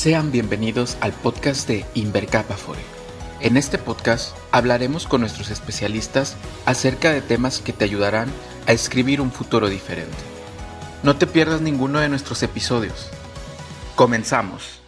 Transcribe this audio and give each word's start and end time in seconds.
Sean 0.00 0.32
bienvenidos 0.32 0.96
al 1.02 1.12
podcast 1.12 1.68
de 1.68 1.84
Invercap 1.92 2.50
Afore. 2.50 2.80
En 3.40 3.58
este 3.58 3.76
podcast 3.76 4.34
hablaremos 4.50 5.06
con 5.06 5.20
nuestros 5.20 5.50
especialistas 5.50 6.38
acerca 6.64 7.12
de 7.12 7.20
temas 7.20 7.58
que 7.58 7.74
te 7.74 7.84
ayudarán 7.84 8.30
a 8.66 8.72
escribir 8.72 9.20
un 9.20 9.30
futuro 9.30 9.68
diferente. 9.68 10.16
No 11.02 11.16
te 11.16 11.26
pierdas 11.26 11.60
ninguno 11.60 12.00
de 12.00 12.08
nuestros 12.08 12.42
episodios. 12.42 13.10
Comenzamos. 13.94 14.80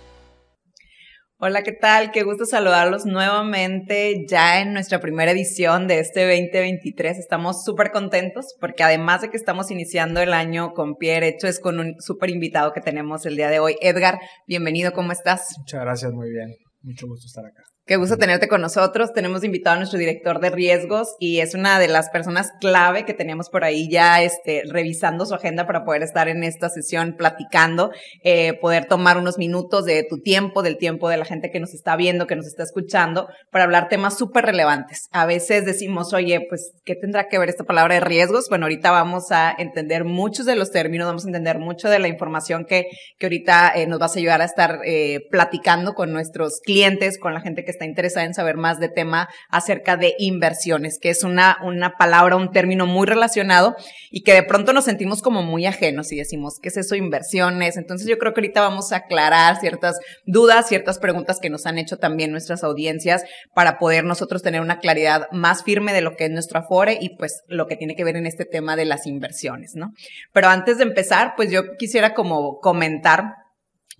Hola, 1.44 1.64
¿qué 1.64 1.72
tal? 1.72 2.12
Qué 2.12 2.22
gusto 2.22 2.46
saludarlos 2.46 3.04
nuevamente 3.04 4.26
ya 4.28 4.60
en 4.60 4.72
nuestra 4.72 5.00
primera 5.00 5.32
edición 5.32 5.88
de 5.88 5.98
este 5.98 6.20
2023. 6.20 7.18
Estamos 7.18 7.64
súper 7.64 7.90
contentos 7.90 8.54
porque 8.60 8.84
además 8.84 9.22
de 9.22 9.30
que 9.30 9.38
estamos 9.38 9.72
iniciando 9.72 10.20
el 10.20 10.34
año 10.34 10.72
con 10.72 10.94
pie 10.94 11.14
derecho, 11.14 11.48
es 11.48 11.58
con 11.58 11.80
un 11.80 11.96
súper 11.98 12.30
invitado 12.30 12.72
que 12.72 12.80
tenemos 12.80 13.26
el 13.26 13.34
día 13.34 13.48
de 13.48 13.58
hoy. 13.58 13.74
Edgar, 13.80 14.20
bienvenido, 14.46 14.92
¿cómo 14.92 15.10
estás? 15.10 15.48
Muchas 15.58 15.80
gracias, 15.80 16.12
muy 16.12 16.30
bien. 16.30 16.54
Mucho 16.80 17.08
gusto 17.08 17.26
estar 17.26 17.44
acá. 17.44 17.64
Qué 17.84 17.96
gusto 17.96 18.16
tenerte 18.16 18.46
con 18.46 18.60
nosotros. 18.60 19.12
Tenemos 19.12 19.42
invitado 19.42 19.74
a 19.74 19.78
nuestro 19.80 19.98
director 19.98 20.38
de 20.38 20.50
riesgos 20.50 21.16
y 21.18 21.40
es 21.40 21.56
una 21.56 21.80
de 21.80 21.88
las 21.88 22.10
personas 22.10 22.52
clave 22.60 23.04
que 23.04 23.12
tenemos 23.12 23.50
por 23.50 23.64
ahí 23.64 23.90
ya 23.90 24.22
este, 24.22 24.62
revisando 24.68 25.26
su 25.26 25.34
agenda 25.34 25.66
para 25.66 25.84
poder 25.84 26.04
estar 26.04 26.28
en 26.28 26.44
esta 26.44 26.68
sesión 26.68 27.16
platicando, 27.18 27.90
eh, 28.22 28.52
poder 28.60 28.84
tomar 28.84 29.18
unos 29.18 29.36
minutos 29.36 29.84
de 29.84 30.06
tu 30.08 30.20
tiempo, 30.20 30.62
del 30.62 30.78
tiempo 30.78 31.08
de 31.08 31.16
la 31.16 31.24
gente 31.24 31.50
que 31.50 31.58
nos 31.58 31.74
está 31.74 31.96
viendo, 31.96 32.28
que 32.28 32.36
nos 32.36 32.46
está 32.46 32.62
escuchando, 32.62 33.26
para 33.50 33.64
hablar 33.64 33.88
temas 33.88 34.16
súper 34.16 34.44
relevantes. 34.44 35.08
A 35.10 35.26
veces 35.26 35.64
decimos, 35.64 36.12
oye, 36.12 36.46
pues, 36.48 36.70
¿qué 36.84 36.94
tendrá 36.94 37.26
que 37.26 37.40
ver 37.40 37.48
esta 37.48 37.64
palabra 37.64 37.96
de 37.96 38.00
riesgos? 38.00 38.48
Bueno, 38.48 38.66
ahorita 38.66 38.92
vamos 38.92 39.32
a 39.32 39.52
entender 39.58 40.04
muchos 40.04 40.46
de 40.46 40.54
los 40.54 40.70
términos, 40.70 41.08
vamos 41.08 41.24
a 41.24 41.30
entender 41.30 41.58
mucho 41.58 41.88
de 41.88 41.98
la 41.98 42.06
información 42.06 42.64
que, 42.64 42.86
que 43.18 43.26
ahorita 43.26 43.72
eh, 43.74 43.88
nos 43.88 43.98
vas 43.98 44.14
a 44.14 44.20
ayudar 44.20 44.40
a 44.40 44.44
estar 44.44 44.78
eh, 44.84 45.26
platicando 45.32 45.94
con 45.94 46.12
nuestros 46.12 46.60
clientes, 46.64 47.18
con 47.18 47.34
la 47.34 47.40
gente 47.40 47.64
que 47.64 47.71
está 47.72 47.84
interesada 47.84 48.26
en 48.26 48.34
saber 48.34 48.56
más 48.56 48.78
de 48.78 48.88
tema 48.88 49.28
acerca 49.48 49.96
de 49.96 50.14
inversiones, 50.18 50.98
que 51.00 51.10
es 51.10 51.24
una, 51.24 51.58
una 51.62 51.96
palabra, 51.96 52.36
un 52.36 52.52
término 52.52 52.86
muy 52.86 53.06
relacionado 53.06 53.74
y 54.10 54.22
que 54.22 54.34
de 54.34 54.42
pronto 54.42 54.72
nos 54.72 54.84
sentimos 54.84 55.22
como 55.22 55.42
muy 55.42 55.66
ajenos 55.66 56.12
y 56.12 56.16
decimos, 56.16 56.58
¿qué 56.62 56.68
es 56.68 56.76
eso 56.76 56.94
inversiones? 56.94 57.76
Entonces 57.76 58.06
yo 58.06 58.18
creo 58.18 58.34
que 58.34 58.40
ahorita 58.40 58.60
vamos 58.60 58.92
a 58.92 58.96
aclarar 58.96 59.58
ciertas 59.58 59.98
dudas, 60.24 60.68
ciertas 60.68 60.98
preguntas 60.98 61.38
que 61.40 61.50
nos 61.50 61.66
han 61.66 61.78
hecho 61.78 61.96
también 61.98 62.30
nuestras 62.30 62.62
audiencias 62.64 63.24
para 63.54 63.78
poder 63.78 64.04
nosotros 64.04 64.42
tener 64.42 64.60
una 64.60 64.78
claridad 64.78 65.28
más 65.32 65.64
firme 65.64 65.92
de 65.92 66.02
lo 66.02 66.16
que 66.16 66.26
es 66.26 66.30
nuestro 66.30 66.60
Afore 66.60 66.98
y 67.00 67.16
pues 67.16 67.42
lo 67.48 67.66
que 67.66 67.76
tiene 67.76 67.96
que 67.96 68.04
ver 68.04 68.16
en 68.16 68.26
este 68.26 68.44
tema 68.44 68.76
de 68.76 68.84
las 68.84 69.06
inversiones, 69.06 69.74
¿no? 69.74 69.92
Pero 70.32 70.48
antes 70.48 70.78
de 70.78 70.84
empezar, 70.84 71.34
pues 71.36 71.50
yo 71.50 71.76
quisiera 71.78 72.14
como 72.14 72.58
comentar 72.60 73.41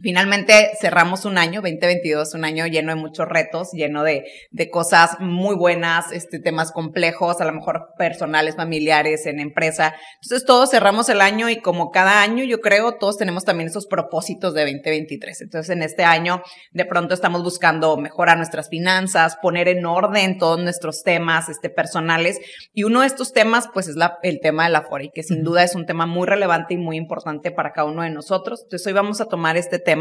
Finalmente 0.02 0.72
cerramos 0.80 1.24
un 1.24 1.38
año, 1.38 1.60
2022, 1.60 2.34
un 2.34 2.44
año 2.44 2.66
lleno 2.66 2.92
de 2.92 3.00
muchos 3.00 3.28
retos, 3.28 3.70
lleno 3.72 4.02
de, 4.02 4.24
de, 4.50 4.68
cosas 4.68 5.20
muy 5.20 5.54
buenas, 5.54 6.10
este, 6.10 6.40
temas 6.40 6.72
complejos, 6.72 7.40
a 7.40 7.44
lo 7.44 7.52
mejor 7.52 7.90
personales, 7.96 8.56
familiares, 8.56 9.26
en 9.26 9.38
empresa. 9.38 9.94
Entonces 10.20 10.44
todos 10.44 10.70
cerramos 10.70 11.08
el 11.08 11.20
año 11.20 11.48
y 11.48 11.60
como 11.60 11.92
cada 11.92 12.20
año, 12.20 12.42
yo 12.42 12.60
creo, 12.60 12.96
todos 12.96 13.16
tenemos 13.16 13.44
también 13.44 13.68
esos 13.68 13.86
propósitos 13.86 14.54
de 14.54 14.62
2023. 14.62 15.40
Entonces 15.42 15.70
en 15.70 15.84
este 15.84 16.02
año, 16.02 16.42
de 16.72 16.84
pronto 16.84 17.14
estamos 17.14 17.44
buscando 17.44 17.96
mejorar 17.96 18.38
nuestras 18.38 18.68
finanzas, 18.68 19.36
poner 19.40 19.68
en 19.68 19.86
orden 19.86 20.36
todos 20.36 20.60
nuestros 20.60 21.04
temas, 21.04 21.48
este, 21.48 21.70
personales. 21.70 22.40
Y 22.74 22.82
uno 22.82 23.02
de 23.02 23.06
estos 23.06 23.32
temas, 23.32 23.68
pues 23.72 23.86
es 23.86 23.94
la, 23.94 24.18
el 24.24 24.40
tema 24.40 24.64
de 24.64 24.70
la 24.70 24.82
FORE, 24.82 25.12
que 25.14 25.22
sin 25.22 25.44
duda 25.44 25.62
es 25.62 25.76
un 25.76 25.86
tema 25.86 26.06
muy 26.06 26.26
relevante 26.26 26.74
y 26.74 26.78
muy 26.78 26.96
importante 26.96 27.52
para 27.52 27.72
cada 27.72 27.86
uno 27.86 28.02
de 28.02 28.10
nosotros. 28.10 28.62
Entonces 28.64 28.84
hoy 28.88 28.94
vamos 28.94 29.20
a 29.20 29.26
tomar 29.26 29.56
este 29.56 29.78
tema 29.78 29.91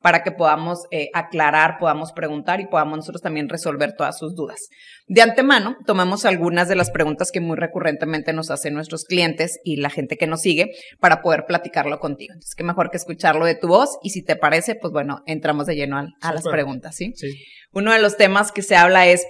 para 0.00 0.22
que 0.22 0.32
podamos 0.32 0.86
eh, 0.90 1.08
aclarar, 1.14 1.76
podamos 1.78 2.12
preguntar 2.12 2.60
y 2.60 2.66
podamos 2.66 2.98
nosotros 2.98 3.22
también 3.22 3.48
resolver 3.48 3.94
todas 3.96 4.18
sus 4.18 4.34
dudas. 4.34 4.68
De 5.06 5.22
antemano, 5.22 5.76
tomamos 5.86 6.24
algunas 6.24 6.68
de 6.68 6.76
las 6.76 6.90
preguntas 6.90 7.30
que 7.30 7.40
muy 7.40 7.56
recurrentemente 7.56 8.32
nos 8.32 8.50
hacen 8.50 8.74
nuestros 8.74 9.04
clientes 9.04 9.58
y 9.64 9.76
la 9.76 9.90
gente 9.90 10.16
que 10.16 10.26
nos 10.26 10.40
sigue 10.40 10.72
para 11.00 11.20
poder 11.22 11.44
platicarlo 11.46 11.98
contigo. 11.98 12.32
Entonces, 12.32 12.54
qué 12.54 12.64
mejor 12.64 12.90
que 12.90 12.96
escucharlo 12.96 13.44
de 13.44 13.54
tu 13.54 13.68
voz 13.68 13.98
y 14.02 14.10
si 14.10 14.22
te 14.22 14.36
parece, 14.36 14.74
pues 14.74 14.92
bueno, 14.92 15.22
entramos 15.26 15.66
de 15.66 15.76
lleno 15.76 15.98
a, 15.98 16.32
las 16.32 16.44
preguntas, 16.44 16.96
¿sí? 16.96 17.12
Sí. 17.16 17.28
Uno 17.72 17.92
de 17.92 18.00
los 18.00 18.16
temas 18.16 18.52
que 18.52 18.62
se 18.62 18.76
habla 18.76 19.06
es 19.06 19.26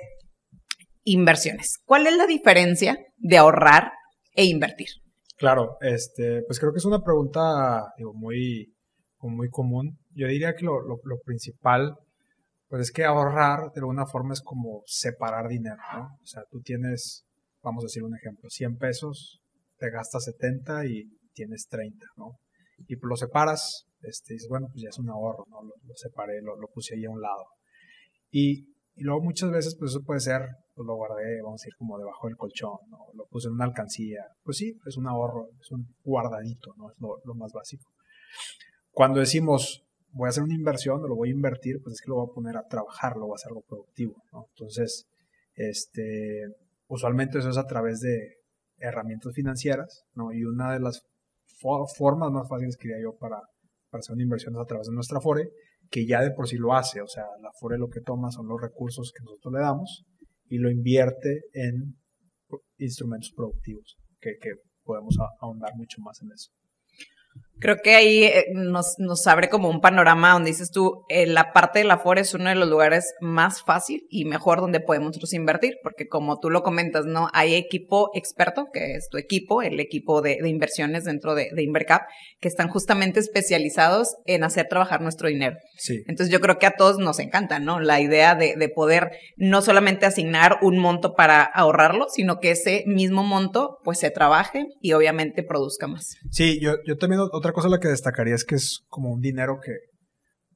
inversiones. 1.02 1.78
¿Cuál 1.84 2.06
es 2.06 2.16
la 2.16 2.26
diferencia 2.26 2.98
de 3.18 3.36
ahorrar 3.36 3.92
e 4.34 4.44
invertir? 4.44 4.88
Claro, 5.36 5.76
este, 5.80 6.42
pues 6.46 6.58
creo 6.58 6.72
que 6.72 6.78
es 6.78 6.84
una 6.84 7.02
pregunta 7.02 7.92
digo, 7.98 8.12
muy, 8.14 8.72
muy 9.20 9.48
común. 9.50 9.98
Yo 10.14 10.28
diría 10.28 10.54
que 10.54 10.64
lo, 10.64 11.00
principal, 11.24 11.96
pues 12.68 12.82
es 12.82 12.92
que 12.92 13.04
ahorrar 13.04 13.72
de 13.72 13.80
alguna 13.80 14.06
forma 14.06 14.32
es 14.32 14.40
como 14.40 14.82
separar 14.86 15.48
dinero, 15.48 15.76
¿no? 15.92 16.04
O 16.22 16.26
sea, 16.26 16.42
tú 16.50 16.60
tienes, 16.60 17.24
vamos 17.62 17.84
a 17.84 17.86
decir 17.86 18.04
un 18.04 18.16
ejemplo, 18.16 18.48
100 18.48 18.76
pesos, 18.76 19.40
te 19.78 19.90
gastas 19.90 20.24
70 20.24 20.86
y 20.86 21.04
tienes 21.32 21.66
30, 21.68 22.06
¿no? 22.16 22.38
Y 22.86 22.96
pues 22.96 23.08
lo 23.08 23.16
separas, 23.16 23.86
este, 24.02 24.34
dices, 24.34 24.48
bueno, 24.48 24.68
pues 24.70 24.82
ya 24.82 24.88
es 24.88 24.98
un 24.98 25.10
ahorro, 25.10 25.44
¿no? 25.48 25.62
Lo, 25.62 25.94
separé, 25.96 26.40
lo, 26.42 26.56
puse 26.72 26.94
ahí 26.94 27.04
a 27.04 27.10
un 27.10 27.20
lado. 27.20 27.44
Y, 28.30 28.72
luego 28.96 29.20
muchas 29.20 29.50
veces, 29.50 29.76
pues 29.76 29.90
eso 29.90 30.02
puede 30.04 30.20
ser, 30.20 30.42
pues 30.74 30.86
lo 30.86 30.94
guardé, 30.94 31.42
vamos 31.42 31.60
a 31.60 31.64
decir, 31.64 31.74
como 31.76 31.98
debajo 31.98 32.28
del 32.28 32.36
colchón, 32.36 32.78
¿no? 32.88 32.98
Lo 33.14 33.26
puse 33.26 33.48
en 33.48 33.54
una 33.54 33.64
alcancía. 33.64 34.24
Pues 34.44 34.58
sí, 34.58 34.78
es 34.86 34.96
un 34.96 35.08
ahorro, 35.08 35.48
es 35.60 35.70
un 35.72 35.86
guardadito, 36.04 36.72
¿no? 36.76 36.90
Es 36.90 36.96
lo 37.00 37.34
más 37.34 37.52
básico. 37.52 37.90
Cuando 38.92 39.18
decimos, 39.18 39.83
voy 40.14 40.26
a 40.26 40.30
hacer 40.30 40.44
una 40.44 40.54
inversión 40.54 41.02
o 41.02 41.08
lo 41.08 41.16
voy 41.16 41.30
a 41.30 41.32
invertir, 41.32 41.80
pues 41.82 41.94
es 41.94 42.00
que 42.00 42.08
lo 42.08 42.16
voy 42.16 42.28
a 42.30 42.34
poner 42.34 42.56
a 42.56 42.62
trabajar, 42.62 43.16
lo 43.16 43.26
voy 43.26 43.34
a 43.34 43.36
hacer 43.36 43.50
algo 43.50 43.64
productivo. 43.68 44.22
Entonces, 44.50 45.06
este, 45.54 46.46
usualmente 46.86 47.38
eso 47.38 47.50
es 47.50 47.58
a 47.58 47.66
través 47.66 48.00
de 48.00 48.36
herramientas 48.78 49.32
financieras, 49.34 50.04
¿no? 50.14 50.32
Y 50.32 50.44
una 50.44 50.72
de 50.72 50.80
las 50.80 51.02
formas 51.96 52.30
más 52.30 52.48
fáciles 52.48 52.76
que 52.76 52.88
diría 52.88 53.02
yo 53.02 53.16
para, 53.16 53.38
para 53.90 54.00
hacer 54.00 54.14
una 54.14 54.22
inversión 54.22 54.54
es 54.54 54.60
a 54.60 54.66
través 54.66 54.86
de 54.86 54.94
nuestra 54.94 55.20
FORE, 55.20 55.48
que 55.90 56.06
ya 56.06 56.22
de 56.22 56.30
por 56.30 56.48
sí 56.48 56.56
lo 56.56 56.74
hace, 56.74 57.00
o 57.00 57.08
sea, 57.08 57.24
la 57.40 57.50
FORE 57.58 57.78
lo 57.78 57.88
que 57.88 58.00
toma 58.00 58.30
son 58.30 58.46
los 58.48 58.60
recursos 58.60 59.12
que 59.16 59.22
nosotros 59.24 59.54
le 59.54 59.60
damos 59.60 60.04
y 60.48 60.58
lo 60.58 60.70
invierte 60.70 61.42
en 61.52 61.96
instrumentos 62.78 63.32
productivos, 63.34 63.96
que, 64.20 64.36
que 64.40 64.50
podemos 64.84 65.16
ahondar 65.40 65.74
mucho 65.76 66.00
más 66.02 66.20
en 66.22 66.32
eso. 66.32 66.50
Creo 67.60 67.76
que 67.82 67.94
ahí 67.94 68.24
eh, 68.24 68.46
nos, 68.52 68.98
nos 68.98 69.26
abre 69.26 69.48
como 69.48 69.68
un 69.68 69.80
panorama 69.80 70.32
donde 70.32 70.50
dices 70.50 70.70
tú, 70.70 71.04
eh, 71.08 71.26
la 71.26 71.52
parte 71.52 71.78
de 71.78 71.84
la 71.84 71.98
FORE 71.98 72.20
es 72.20 72.34
uno 72.34 72.48
de 72.48 72.54
los 72.54 72.68
lugares 72.68 73.14
más 73.20 73.62
fácil 73.62 74.06
y 74.10 74.24
mejor 74.24 74.60
donde 74.60 74.80
podemos 74.80 75.08
nosotros 75.08 75.32
invertir, 75.32 75.78
porque 75.82 76.08
como 76.08 76.40
tú 76.40 76.50
lo 76.50 76.62
comentas, 76.62 77.06
¿no? 77.06 77.28
Hay 77.32 77.54
equipo 77.54 78.10
experto, 78.14 78.66
que 78.72 78.94
es 78.96 79.08
tu 79.08 79.18
equipo, 79.18 79.62
el 79.62 79.80
equipo 79.80 80.20
de, 80.20 80.38
de 80.42 80.48
inversiones 80.48 81.04
dentro 81.04 81.34
de, 81.34 81.50
de, 81.54 81.62
Invercap, 81.62 82.02
que 82.40 82.48
están 82.48 82.68
justamente 82.68 83.20
especializados 83.20 84.16
en 84.26 84.44
hacer 84.44 84.68
trabajar 84.68 85.00
nuestro 85.00 85.28
dinero. 85.28 85.56
Sí. 85.76 86.02
Entonces 86.06 86.32
yo 86.32 86.40
creo 86.40 86.58
que 86.58 86.66
a 86.66 86.72
todos 86.76 86.98
nos 86.98 87.18
encanta, 87.18 87.58
¿no? 87.58 87.80
La 87.80 88.00
idea 88.00 88.34
de, 88.34 88.56
de 88.56 88.68
poder 88.68 89.12
no 89.36 89.62
solamente 89.62 90.06
asignar 90.06 90.58
un 90.62 90.78
monto 90.78 91.14
para 91.14 91.42
ahorrarlo, 91.42 92.08
sino 92.08 92.40
que 92.40 92.50
ese 92.50 92.84
mismo 92.86 93.22
monto 93.22 93.78
pues 93.84 93.98
se 93.98 94.10
trabaje 94.10 94.66
y 94.80 94.92
obviamente 94.92 95.42
produzca 95.42 95.86
más. 95.86 96.16
Sí, 96.30 96.60
yo, 96.60 96.74
yo 96.86 96.96
también 96.98 97.20
otra 97.44 97.52
cosa 97.52 97.68
la 97.68 97.78
que 97.78 97.88
destacaría 97.88 98.34
es 98.34 98.42
que 98.42 98.54
es 98.54 98.86
como 98.88 99.12
un 99.12 99.20
dinero 99.20 99.60
que 99.62 99.72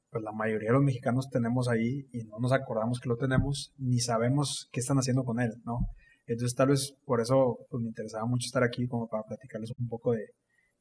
pues 0.09 0.23
la 0.23 0.31
mayoría 0.31 0.69
de 0.69 0.73
los 0.73 0.81
mexicanos 0.81 1.29
tenemos 1.29 1.69
ahí 1.69 2.07
y 2.11 2.23
no 2.23 2.39
nos 2.39 2.51
acordamos 2.51 2.99
que 2.99 3.07
lo 3.07 3.15
tenemos 3.15 3.71
ni 3.77 3.99
sabemos 3.99 4.67
qué 4.71 4.79
están 4.79 4.97
haciendo 4.97 5.23
con 5.23 5.39
él, 5.39 5.51
¿no? 5.65 5.81
Entonces 6.25 6.55
tal 6.55 6.69
vez 6.69 6.95
por 7.05 7.21
eso 7.21 7.59
pues, 7.69 7.83
me 7.83 7.89
interesaba 7.89 8.25
mucho 8.25 8.47
estar 8.47 8.63
aquí 8.63 8.87
como 8.87 9.07
para 9.07 9.21
platicarles 9.21 9.71
un 9.77 9.87
poco 9.87 10.13
de 10.13 10.31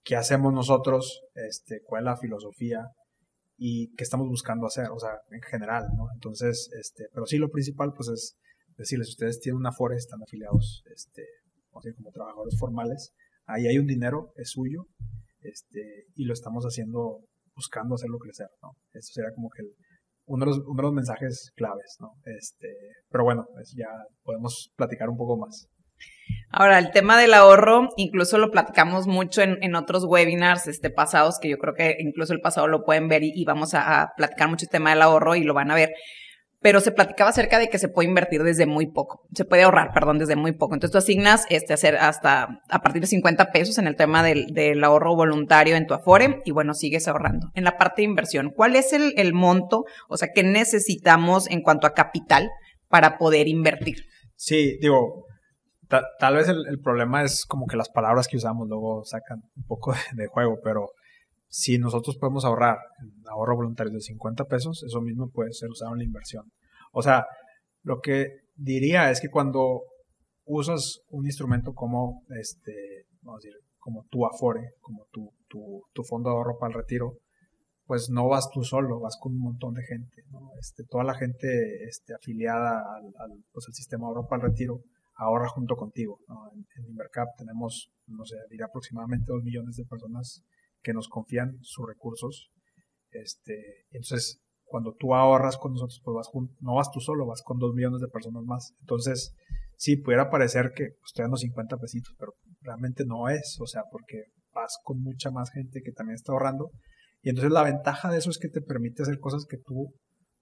qué 0.03 0.17
hacemos 0.17 0.51
nosotros, 0.51 1.21
este, 1.35 1.83
cuál 1.85 2.05
es 2.05 2.07
la 2.07 2.17
filosofía 2.17 2.87
y 3.59 3.95
qué 3.95 4.03
estamos 4.05 4.29
buscando 4.29 4.67
hacer, 4.67 4.87
o 4.91 4.99
sea, 4.99 5.11
en 5.31 5.43
general, 5.43 5.89
¿no? 5.95 6.07
Entonces, 6.15 6.71
este, 6.81 7.09
pero 7.13 7.27
sí 7.27 7.37
lo 7.37 7.51
principal 7.51 7.93
pues 7.95 8.09
es 8.09 8.39
decirles, 8.79 9.11
ustedes 9.11 9.41
tienen 9.41 9.59
una 9.59 9.73
FORE, 9.73 9.97
están 9.97 10.23
afiliados, 10.23 10.83
este, 10.91 11.27
como 11.71 12.13
trabajadores 12.13 12.59
formales, 12.59 13.13
ahí 13.45 13.67
hay 13.67 13.79
un 13.79 13.87
dinero, 13.87 14.33
es 14.37 14.53
suyo, 14.53 14.87
este, 15.43 16.05
y 16.15 16.25
lo 16.25 16.33
estamos 16.33 16.65
haciendo, 16.65 17.21
buscando 17.55 17.95
hacerlo 17.95 18.19
crecer, 18.19 18.49
¿no? 18.63 18.73
Eso 18.93 19.13
sería 19.13 19.33
como 19.35 19.49
que 19.51 19.63
uno, 20.27 20.45
de 20.45 20.51
los, 20.51 20.59
uno 20.67 20.77
de 20.77 20.83
los 20.83 20.93
mensajes 20.93 21.51
claves, 21.57 21.97
¿no? 22.01 22.13
Este, 22.25 22.69
pero 23.11 23.25
bueno, 23.25 23.47
pues 23.53 23.75
ya 23.77 23.89
podemos 24.23 24.71
platicar 24.77 25.09
un 25.09 25.17
poco 25.17 25.39
más. 25.39 25.67
Ahora, 26.51 26.79
el 26.79 26.91
tema 26.91 27.19
del 27.19 27.35
ahorro, 27.35 27.89
incluso 27.97 28.39
lo 28.39 28.51
platicamos 28.51 29.07
mucho 29.07 29.43
en, 29.43 29.63
en, 29.63 29.75
otros 29.75 30.05
webinars 30.05 30.67
este, 30.67 30.91
pasados, 30.91 31.39
que 31.39 31.49
yo 31.49 31.59
creo 31.59 31.75
que 31.75 31.97
incluso 31.99 32.33
el 32.33 32.41
pasado 32.41 32.69
lo 32.69 32.85
pueden 32.85 33.09
ver 33.09 33.23
y, 33.23 33.45
vamos 33.45 33.75
a, 33.75 34.13
platicar 34.17 34.49
mucho 34.49 34.65
el 34.65 34.71
tema 34.71 34.91
del 34.91 35.03
ahorro 35.03 35.35
y 35.35 35.43
lo 35.45 35.55
van 35.55 35.71
a 35.71 35.75
ver. 35.75 35.91
Pero 36.61 36.81
se 36.81 36.91
platicaba 36.91 37.31
acerca 37.31 37.59
de 37.59 37.69
que 37.69 37.79
se 37.79 37.89
puede 37.89 38.09
invertir 38.09 38.43
desde 38.43 38.67
muy 38.67 38.87
poco, 38.87 39.27
se 39.33 39.45
puede 39.45 39.63
ahorrar, 39.63 39.93
perdón, 39.93 40.19
desde 40.19 40.37
muy 40.37 40.53
poco. 40.53 40.75
Entonces 40.75 40.93
tú 40.93 40.99
asignas 40.99 41.47
este, 41.51 41.73
hacer 41.73 41.97
hasta 41.97 42.61
a 42.69 42.81
partir 42.81 43.01
de 43.01 43.07
50 43.09 43.53
pesos 43.53 43.79
en 43.79 43.87
el 43.87 43.97
tema 43.97 44.23
del, 44.23 44.83
ahorro 44.83 45.15
voluntario 45.15 45.77
en 45.77 45.87
tu 45.87 45.95
Afore 45.95 46.43
y 46.45 46.51
bueno, 46.51 46.75
sigues 46.75 47.07
ahorrando. 47.07 47.51
En 47.55 47.65
la 47.65 47.77
parte 47.77 48.03
de 48.03 48.09
inversión, 48.09 48.51
¿cuál 48.55 48.77
es 48.77 48.93
el, 48.93 49.33
monto, 49.35 49.85
o 50.09 50.17
sea, 50.17 50.29
qué 50.35 50.43
necesitamos 50.43 51.49
en 51.49 51.63
cuanto 51.63 51.87
a 51.87 51.95
capital 51.95 52.51
para 52.89 53.19
poder 53.19 53.47
invertir? 53.49 53.99
Sí, 54.35 54.79
digo, 54.81 55.27
tal 56.19 56.35
vez 56.35 56.49
el, 56.49 56.81
problema 56.83 57.23
es 57.23 57.45
como 57.47 57.67
que 57.67 57.77
las 57.77 57.89
palabras 57.89 58.27
que 58.27 58.37
usamos 58.37 58.69
luego 58.69 59.05
sacan 59.05 59.43
un 59.57 59.65
poco 59.65 59.95
de 60.15 60.27
juego, 60.27 60.59
pero 60.63 60.91
si 61.49 61.79
nosotros 61.79 62.17
podemos 62.19 62.45
ahorrar 62.45 62.79
ahorro 63.31 63.57
voluntario 63.57 63.93
de 63.93 64.01
50 64.01 64.45
pesos, 64.45 64.83
eso 64.83 65.01
mismo 65.01 65.31
puede 65.31 65.53
ser 65.53 65.71
usado 65.71 65.93
en 65.93 65.99
la 65.99 66.05
inversión. 66.05 66.45
O 66.93 67.03
sea, 67.03 67.27
lo 67.83 68.01
que 68.01 68.27
diría 68.55 69.11
es 69.11 69.21
que 69.21 69.31
cuando 69.31 69.83
usas 70.45 71.01
un 71.11 71.27
instrumento 71.27 71.73
como 71.73 72.23
este, 72.39 73.05
vamos 73.23 73.41
a 73.43 73.47
decir, 73.47 73.61
como 73.79 74.05
tu 74.11 74.27
Afore, 74.27 74.73
como 74.81 75.07
tu, 75.11 75.31
tu, 75.49 75.83
tu 75.93 76.03
fondo 76.05 76.31
de 76.31 76.37
ahorro 76.37 76.59
para 76.59 76.73
el 76.73 76.81
retiro, 76.81 77.15
pues 77.87 78.11
no 78.11 78.29
vas 78.29 78.51
tú 78.53 78.63
solo, 78.63 79.01
vas 79.01 79.17
con 79.19 79.33
un 79.33 79.41
montón 79.41 79.73
de 79.73 79.83
gente, 79.83 80.23
¿no? 80.31 80.51
Este, 80.61 80.85
toda 80.85 81.05
la 81.05 81.15
gente 81.15 81.49
este, 81.89 82.15
afiliada 82.15 82.81
al, 82.81 83.33
pues, 83.51 83.67
al 83.67 83.73
sistema 83.73 84.07
de 84.07 84.09
ahorro 84.09 84.29
para 84.29 84.43
el 84.43 84.51
retiro 84.51 84.83
ahorra 85.17 85.49
junto 85.49 85.75
contigo. 85.75 86.19
¿no? 86.29 86.51
En, 86.53 86.67
en, 86.77 86.91
Invercap 86.91 87.29
tenemos, 87.37 87.91
no 88.07 88.25
sé, 88.25 88.37
diría 88.51 88.67
aproximadamente 88.67 89.33
dos 89.33 89.43
millones 89.43 89.77
de 89.77 89.85
personas 89.85 90.45
que 90.89 90.95
nos 90.95 91.09
confían 91.09 91.59
sus 91.61 91.87
recursos. 91.87 92.51
Este, 93.11 93.85
entonces, 93.91 94.41
cuando 94.65 94.95
tú 94.99 95.15
ahorras 95.15 95.59
con 95.59 95.73
nosotros, 95.73 96.01
pues 96.03 96.15
vas 96.15 96.31
no 96.61 96.77
vas 96.77 96.91
tú 96.91 96.99
solo, 97.01 97.27
vas 97.27 97.43
con 97.43 97.59
dos 97.59 97.75
millones 97.75 98.01
de 98.01 98.09
personas 98.09 98.43
más. 98.45 98.73
Entonces, 98.81 99.35
sí, 99.77 99.99
pudiera 99.99 100.31
parecer 100.31 100.73
que 100.75 100.85
estoy 101.05 101.25
dando 101.25 101.37
50 101.37 101.77
pesitos, 101.77 102.15
pero 102.19 102.33
realmente 102.63 103.05
no 103.05 103.29
es, 103.29 103.59
o 103.61 103.67
sea, 103.67 103.83
porque 103.93 104.23
vas 104.55 104.79
con 104.83 105.03
mucha 105.03 105.31
más 105.31 105.51
gente 105.51 105.83
que 105.85 105.93
también 105.93 106.15
está 106.15 106.33
ahorrando. 106.33 106.71
Y 107.21 107.29
entonces 107.29 107.53
la 107.53 107.65
ventaja 107.65 108.11
de 108.11 108.17
eso 108.17 108.31
es 108.31 108.39
que 108.39 108.49
te 108.49 108.63
permite 108.63 109.03
hacer 109.03 109.19
cosas 109.19 109.45
que 109.45 109.59
tú 109.59 109.93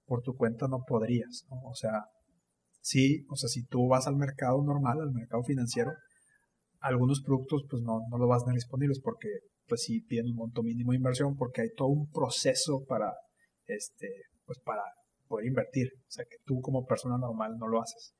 por 0.07 0.23
tu 0.23 0.37
cuenta 0.37 0.69
no 0.69 0.85
podrías. 0.87 1.45
O 1.51 1.75
sea, 1.75 2.05
sí, 2.81 3.27
o 3.31 3.35
sea, 3.35 3.49
si 3.49 3.65
tú 3.67 3.89
vas 3.89 4.07
al 4.07 4.15
mercado 4.15 4.63
normal, 4.63 5.01
al 5.01 5.11
mercado 5.11 5.43
financiero, 5.43 5.91
algunos 6.79 7.21
productos 7.25 7.65
pues 7.69 7.83
no, 7.83 7.99
no 8.09 8.19
los 8.19 8.29
vas 8.29 8.43
a 8.43 8.45
tener 8.45 8.59
disponibles 8.59 9.01
porque 9.03 9.29
pues 9.69 9.83
sí 9.83 10.01
piden 10.01 10.27
un 10.27 10.37
monto 10.37 10.63
mínimo 10.63 10.93
de 10.93 10.99
inversión 10.99 11.37
porque 11.37 11.63
hay 11.63 11.71
todo 11.77 11.89
un 11.89 12.11
proceso 12.11 12.85
para, 12.87 13.13
este, 13.67 14.09
pues 14.45 14.59
para 14.61 14.83
poder 15.29 15.47
invertir. 15.47 15.89
O 15.99 16.11
sea, 16.11 16.25
que 16.25 16.37
tú 16.45 16.61
como 16.61 16.87
persona 16.87 17.19
normal 17.19 17.57
no 17.59 17.69
lo 17.69 17.83
haces. 17.83 18.15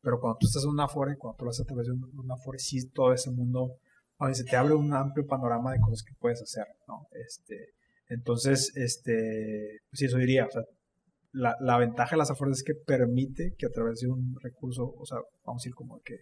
Pero 0.00 0.18
cuando 0.20 0.38
tú 0.40 0.46
estás 0.46 0.64
en 0.64 0.70
una 0.70 0.84
Afore, 0.84 1.16
cuando 1.16 1.36
tú 1.36 1.44
lo 1.44 1.50
haces 1.50 1.64
a 1.64 1.68
través 1.68 1.86
de 1.86 1.92
una 1.92 2.34
Afore, 2.34 2.58
sí 2.58 2.88
todo 2.90 3.12
ese 3.12 3.30
mundo, 3.30 3.76
donde 4.18 4.34
se 4.34 4.44
te 4.44 4.56
abre 4.56 4.74
un 4.74 4.92
amplio 4.92 5.26
panorama 5.26 5.72
de 5.72 5.80
cosas 5.80 6.02
que 6.02 6.14
puedes 6.18 6.42
hacer, 6.42 6.66
¿no? 6.88 7.06
Este, 7.12 7.74
entonces, 8.08 8.72
este, 8.76 9.78
pues 9.88 9.98
sí, 9.98 10.06
eso 10.06 10.18
diría, 10.18 10.46
o 10.46 10.50
sea, 10.50 10.62
la, 11.32 11.56
la 11.60 11.78
ventaja 11.78 12.10
de 12.10 12.18
las 12.18 12.30
Afores 12.30 12.58
es 12.58 12.64
que 12.64 12.74
permite 12.74 13.54
que 13.56 13.66
a 13.66 13.70
través 13.70 14.00
de 14.00 14.08
un 14.08 14.34
recurso, 14.42 14.92
o 14.92 15.06
sea, 15.06 15.18
vamos 15.44 15.62
a 15.62 15.64
decir 15.64 15.74
como 15.74 16.00
que 16.00 16.16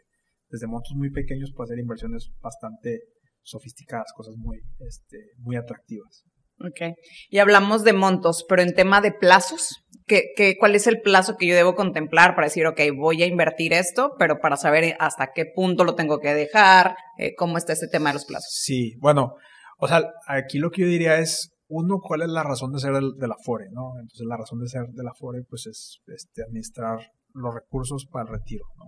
desde 0.51 0.67
montos 0.67 0.93
muy 0.95 1.11
pequeños 1.11 1.53
puede 1.55 1.69
hacer 1.69 1.79
inversiones 1.79 2.31
bastante 2.41 3.01
sofisticadas, 3.43 4.13
cosas 4.15 4.35
muy, 4.37 4.59
este, 4.81 5.19
muy 5.39 5.57
atractivas. 5.57 6.25
Ok. 6.61 6.95
Y 7.31 7.39
hablamos 7.39 7.85
de 7.85 7.95
montos, 7.95 8.45
pero 8.49 8.63
en 8.63 8.75
tema 8.75 9.01
de 9.01 9.13
plazos, 9.13 9.83
¿qué, 10.07 10.33
qué, 10.37 10.57
cuál 10.59 10.75
es 10.75 10.87
el 10.87 11.01
plazo 11.01 11.37
que 11.39 11.47
yo 11.47 11.55
debo 11.55 11.75
contemplar 11.75 12.35
para 12.35 12.49
decir, 12.49 12.67
ok, 12.67 12.81
voy 12.95 13.23
a 13.23 13.27
invertir 13.27 13.73
esto, 13.73 14.13
pero 14.19 14.41
para 14.41 14.57
saber 14.57 14.95
hasta 14.99 15.33
qué 15.35 15.47
punto 15.47 15.85
lo 15.85 15.95
tengo 15.95 16.19
que 16.21 16.35
dejar, 16.35 16.97
eh, 17.17 17.35
cómo 17.35 17.57
está 17.57 17.73
este 17.73 17.89
tema 17.89 18.11
de 18.11 18.15
los 18.15 18.27
plazos? 18.27 18.51
Sí, 18.53 18.95
bueno, 18.99 19.37
o 19.79 19.89
sea, 19.89 20.03
aquí 20.27 20.59
lo 20.59 20.71
que 20.71 20.83
yo 20.83 20.87
diría 20.87 21.19
es, 21.19 21.51
uno, 21.69 22.01
¿cuál 22.01 22.23
es 22.23 22.29
la 22.29 22.43
razón 22.43 22.73
de 22.73 22.81
ser 22.81 22.93
del, 22.93 23.13
de 23.17 23.29
la 23.29 23.37
FORE? 23.43 23.69
¿no? 23.71 23.93
Entonces, 23.95 24.27
la 24.27 24.37
razón 24.37 24.61
de 24.61 24.69
ser 24.69 24.89
de 24.89 25.03
la 25.03 25.15
FORE, 25.15 25.43
pues 25.49 25.67
es 25.67 26.01
este, 26.09 26.43
administrar 26.43 27.11
los 27.33 27.55
recursos 27.55 28.07
para 28.11 28.25
el 28.25 28.39
retiro, 28.39 28.65
¿no? 28.77 28.87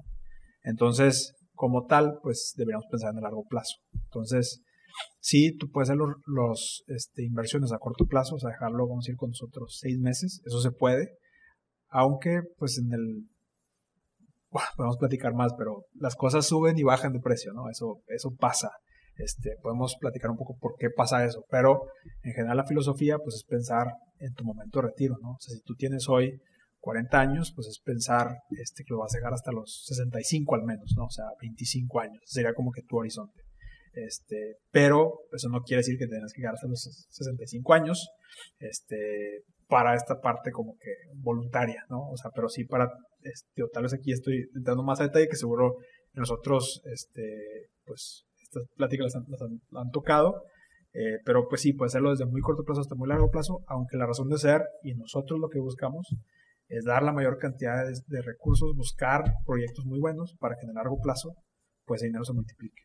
Entonces, 0.65 1.33
como 1.55 1.87
tal, 1.87 2.19
pues 2.23 2.55
deberíamos 2.57 2.87
pensar 2.91 3.11
en 3.11 3.19
el 3.19 3.23
largo 3.23 3.45
plazo. 3.45 3.77
Entonces, 4.05 4.63
sí, 5.21 5.57
tú 5.57 5.71
puedes 5.71 5.91
hacer 5.91 5.99
los, 6.27 6.85
este, 6.87 7.25
inversiones 7.25 7.73
a 7.73 7.79
corto 7.79 8.07
plazo, 8.07 8.37
o 8.37 8.39
sea, 8.39 8.51
dejarlo, 8.51 8.89
vamos 8.89 9.07
a 9.09 9.11
ir 9.11 9.17
con 9.17 9.31
nosotros 9.31 9.79
seis 9.81 9.99
meses, 9.99 10.43
eso 10.45 10.61
se 10.61 10.71
puede, 10.71 11.17
aunque 11.89 12.41
pues 12.57 12.79
en 12.79 12.93
el, 12.93 13.29
bueno, 14.51 14.69
podemos 14.77 14.97
platicar 14.99 15.35
más, 15.35 15.53
pero 15.57 15.85
las 15.95 16.15
cosas 16.15 16.47
suben 16.47 16.79
y 16.79 16.83
bajan 16.83 17.13
de 17.13 17.21
precio, 17.21 17.53
¿no? 17.53 17.69
Eso, 17.71 18.01
eso 18.09 18.31
pasa. 18.39 18.71
Este, 19.17 19.57
podemos 19.63 19.97
platicar 20.01 20.31
un 20.31 20.39
poco 20.39 20.57
por 20.59 20.75
qué 20.79 20.89
pasa 20.89 21.25
eso, 21.25 21.45
pero 21.51 21.83
en 22.23 22.33
general 22.33 22.57
la 22.57 22.67
filosofía 22.67 23.19
pues 23.19 23.37
es 23.37 23.45
pensar 23.45 23.87
en 24.19 24.33
tu 24.33 24.45
momento 24.45 24.81
de 24.81 24.89
retiro, 24.89 25.17
¿no? 25.21 25.33
O 25.33 25.39
sea, 25.39 25.55
si 25.55 25.63
tú 25.63 25.75
tienes 25.75 26.09
hoy 26.09 26.41
40 26.82 27.20
años, 27.20 27.52
pues 27.55 27.69
es 27.69 27.79
pensar 27.79 28.38
este, 28.61 28.82
que 28.82 28.93
lo 28.93 28.99
vas 28.99 29.14
a 29.14 29.19
llegar 29.19 29.32
hasta 29.32 29.52
los 29.52 29.84
65 29.87 30.56
al 30.56 30.64
menos, 30.64 30.93
¿no? 30.96 31.05
O 31.05 31.11
sea, 31.11 31.26
25 31.40 32.00
años. 32.00 32.20
Sería 32.26 32.52
como 32.55 32.73
que 32.73 32.82
tu 32.82 32.96
horizonte. 32.96 33.40
Este, 33.93 34.56
pero 34.73 35.20
eso 35.32 35.49
no 35.49 35.61
quiere 35.61 35.81
decir 35.81 35.96
que 35.96 36.08
tengas 36.08 36.32
que 36.32 36.40
llegar 36.40 36.55
hasta 36.55 36.67
los 36.67 37.06
65 37.11 37.73
años, 37.73 38.08
este, 38.58 39.44
para 39.69 39.94
esta 39.94 40.20
parte 40.20 40.50
como 40.50 40.75
que 40.81 40.90
voluntaria, 41.14 41.84
¿no? 41.88 42.11
O 42.11 42.17
sea, 42.17 42.31
pero 42.34 42.49
sí 42.49 42.64
para, 42.64 42.90
este, 43.20 43.62
o 43.62 43.69
tal 43.69 43.84
vez 43.84 43.94
aquí 43.94 44.11
estoy 44.12 44.49
dando 44.52 44.82
más 44.82 45.00
a 45.00 45.05
detalle 45.05 45.29
que 45.29 45.37
seguro 45.37 45.76
nosotros, 46.14 46.82
este, 46.87 47.69
pues, 47.84 48.25
estas 48.43 48.64
pláticas 48.76 49.14
las 49.29 49.43
han 49.43 49.90
tocado, 49.93 50.43
eh, 50.94 51.19
pero 51.25 51.46
pues 51.49 51.61
sí, 51.61 51.73
puede 51.73 51.88
hacerlo 51.88 52.11
desde 52.11 52.26
muy 52.26 52.40
corto 52.40 52.64
plazo 52.64 52.81
hasta 52.81 52.96
muy 52.96 53.08
largo 53.08 53.31
plazo, 53.31 53.61
aunque 53.67 53.96
la 53.96 54.06
razón 54.06 54.29
de 54.29 54.38
ser 54.38 54.62
y 54.82 54.94
nosotros 54.94 55.38
lo 55.38 55.49
que 55.49 55.61
buscamos 55.61 56.08
es 56.73 56.85
dar 56.87 57.03
la 57.03 57.13
mayor 57.13 57.39
cantidad 57.39 57.85
de, 58.07 58.23
recursos, 58.23 58.75
buscar 58.75 59.25
proyectos 59.45 59.85
muy 59.85 60.01
buenos 60.01 60.35
para 60.41 60.57
que 60.57 60.63
en 60.63 60.71
el 60.71 60.77
largo 60.77 60.99
plazo 61.03 61.37
pues 61.85 62.03
el 62.03 62.09
dinero 62.09 62.25
se 62.25 62.33
multiplique. 62.33 62.83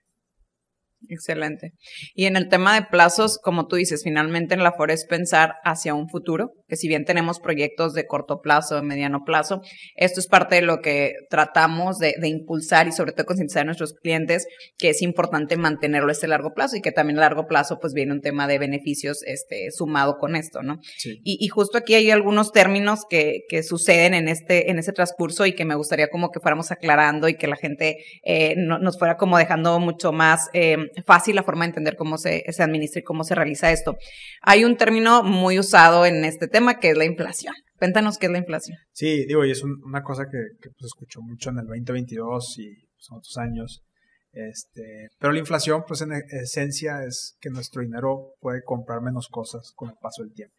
Excelente. 1.10 1.74
Y 2.14 2.26
en 2.26 2.36
el 2.36 2.50
tema 2.50 2.76
de 2.76 2.86
plazos, 2.88 3.40
como 3.42 3.68
tú 3.68 3.76
dices, 3.76 4.04
finalmente 4.04 4.54
en 4.54 4.64
la 4.64 4.74
FORE 4.74 4.94
es 4.94 5.06
pensar 5.06 5.56
hacia 5.64 5.94
un 5.94 6.10
futuro, 6.10 6.52
que 6.68 6.76
si 6.76 6.88
bien 6.88 7.06
tenemos 7.06 7.40
proyectos 7.40 7.94
de 7.94 8.06
corto 8.06 8.42
plazo, 8.42 8.76
de 8.76 8.82
mediano 8.82 9.24
plazo, 9.26 9.62
esto 9.96 10.20
es 10.20 10.28
parte 10.28 10.56
de 10.56 10.62
lo 10.62 10.82
que 10.82 11.14
tratamos 11.30 11.98
de, 11.98 12.16
de 12.20 12.28
impulsar 12.28 12.88
y 12.88 12.92
sobre 12.92 13.12
todo 13.12 13.26
concientizar 13.26 13.62
a 13.62 13.66
nuestros 13.66 13.94
clientes 13.94 14.48
que 14.78 14.90
es 14.90 15.02
importante 15.02 15.58
mantenerlo 15.58 16.10
a 16.10 16.12
este 16.12 16.28
largo 16.28 16.54
plazo 16.54 16.76
y 16.76 16.82
que 16.82 16.92
también 16.92 17.18
a 17.18 17.22
largo 17.22 17.48
plazo 17.48 17.80
pues 17.80 17.94
viene 17.94 18.14
un 18.14 18.22
tema 18.22 18.48
de 18.48 18.60
beneficios 18.60 19.24
este, 19.26 19.72
sumado 19.72 20.18
con 20.18 20.36
esto, 20.36 20.62
¿no? 20.62 20.80
Sí. 20.98 21.22
Y, 21.24 21.38
y, 21.44 21.48
justo 21.48 21.78
aquí 21.78 21.96
hay 21.96 22.12
algunos 22.12 22.52
términos 22.52 23.02
que, 23.10 23.42
que 23.50 23.64
suceden 23.64 24.14
en 24.14 24.28
este, 24.28 24.70
en 24.70 24.80
ese 24.80 24.94
transcurso 24.94 25.46
y 25.46 25.54
que 25.54 25.66
me 25.66 25.76
gustaría 25.76 26.10
como 26.10 26.32
que 26.32 26.40
fuéramos 26.40 26.72
aclarando 26.72 27.28
y 27.28 27.36
que 27.36 27.48
la 27.48 27.56
gente 27.56 27.98
eh, 28.24 28.56
no, 28.58 28.80
nos 28.80 28.98
fuera 28.98 29.18
como 29.18 29.38
dejando 29.38 29.80
mucho 29.80 30.12
más 30.12 30.50
eh, 30.54 30.78
fácil 31.06 31.36
la 31.36 31.44
forma 31.44 31.64
de 31.64 31.70
entender 31.70 31.96
cómo 31.96 32.18
se, 32.18 32.44
se 32.52 32.64
administra 32.64 33.00
y 33.00 33.04
cómo 33.04 33.24
se 33.24 33.36
realiza 33.36 33.72
esto. 33.72 33.98
Hay 34.42 34.64
un 34.64 34.78
término 34.78 35.24
muy 35.24 35.60
usado 35.60 36.06
en 36.06 36.26
este 36.26 36.48
tema 36.48 36.80
que 36.80 36.92
es 36.92 36.98
la 36.98 37.06
inflación. 37.06 37.54
Cuéntanos 37.78 38.18
qué 38.18 38.26
es 38.26 38.32
la 38.32 38.40
inflación. 38.40 38.78
Sí, 38.92 39.26
digo, 39.26 39.46
y 39.46 39.52
es 39.52 39.64
un, 39.64 39.82
una 39.84 40.04
cosa 40.04 40.26
que, 40.26 40.38
que 40.62 40.70
pues, 40.72 40.86
escucho 40.86 41.22
mucho 41.22 41.52
en 41.52 41.60
el 41.60 41.68
2022 41.68 42.60
y 42.60 42.74
pues, 42.74 43.08
otros 43.12 43.38
años. 43.38 43.84
Este, 44.32 45.10
pero 45.20 45.34
la 45.34 45.40
inflación, 45.40 45.84
pues 45.88 46.02
en 46.02 46.12
esencia 46.14 47.04
es 47.04 47.38
que 47.40 47.50
nuestro 47.50 47.82
dinero 47.82 48.34
puede 48.40 48.64
comprar 48.64 49.02
menos 49.02 49.30
cosas 49.30 49.72
con 49.76 49.90
el 49.90 49.96
paso 50.00 50.24
del 50.24 50.34
tiempo. 50.34 50.56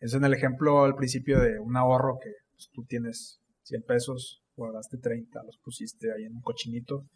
Es 0.00 0.14
en 0.14 0.24
el 0.24 0.34
ejemplo 0.34 0.84
al 0.84 0.94
principio 0.94 1.40
de 1.40 1.58
un 1.58 1.76
ahorro 1.76 2.18
que 2.22 2.30
pues, 2.52 2.68
tú 2.72 2.84
tienes 2.84 3.40
100 3.64 3.82
pesos, 3.82 4.42
guardaste 4.56 4.98
30, 4.98 5.42
los 5.44 5.58
pusiste 5.58 6.12
ahí 6.12 6.24
en 6.24 6.34
un 6.34 6.42
cochinito, 6.42 7.06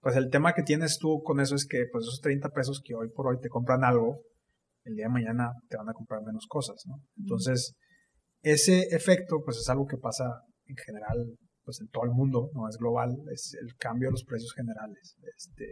pues 0.00 0.16
el 0.16 0.30
tema 0.30 0.52
que 0.52 0.62
tienes 0.62 0.98
tú 0.98 1.22
con 1.22 1.40
eso 1.40 1.54
es 1.54 1.66
que 1.66 1.84
pues 1.90 2.04
esos 2.04 2.20
30 2.20 2.50
pesos 2.50 2.80
que 2.84 2.94
hoy 2.94 3.08
por 3.10 3.26
hoy 3.26 3.40
te 3.40 3.48
compran 3.48 3.84
algo, 3.84 4.22
el 4.84 4.94
día 4.94 5.06
de 5.06 5.12
mañana 5.12 5.52
te 5.68 5.76
van 5.76 5.88
a 5.88 5.92
comprar 5.92 6.22
menos 6.22 6.46
cosas, 6.48 6.82
¿no? 6.86 7.02
Entonces, 7.16 7.74
ese 8.42 8.82
efecto 8.90 9.42
pues 9.44 9.58
es 9.58 9.68
algo 9.68 9.86
que 9.86 9.96
pasa 9.96 10.24
en 10.66 10.76
general 10.76 11.38
pues 11.64 11.80
en 11.80 11.88
todo 11.88 12.04
el 12.04 12.12
mundo, 12.12 12.50
no 12.54 12.66
es 12.66 12.78
global, 12.78 13.14
es 13.30 13.54
el 13.60 13.76
cambio 13.76 14.08
de 14.08 14.12
los 14.12 14.24
precios 14.24 14.54
generales. 14.54 15.16
Este, 15.36 15.66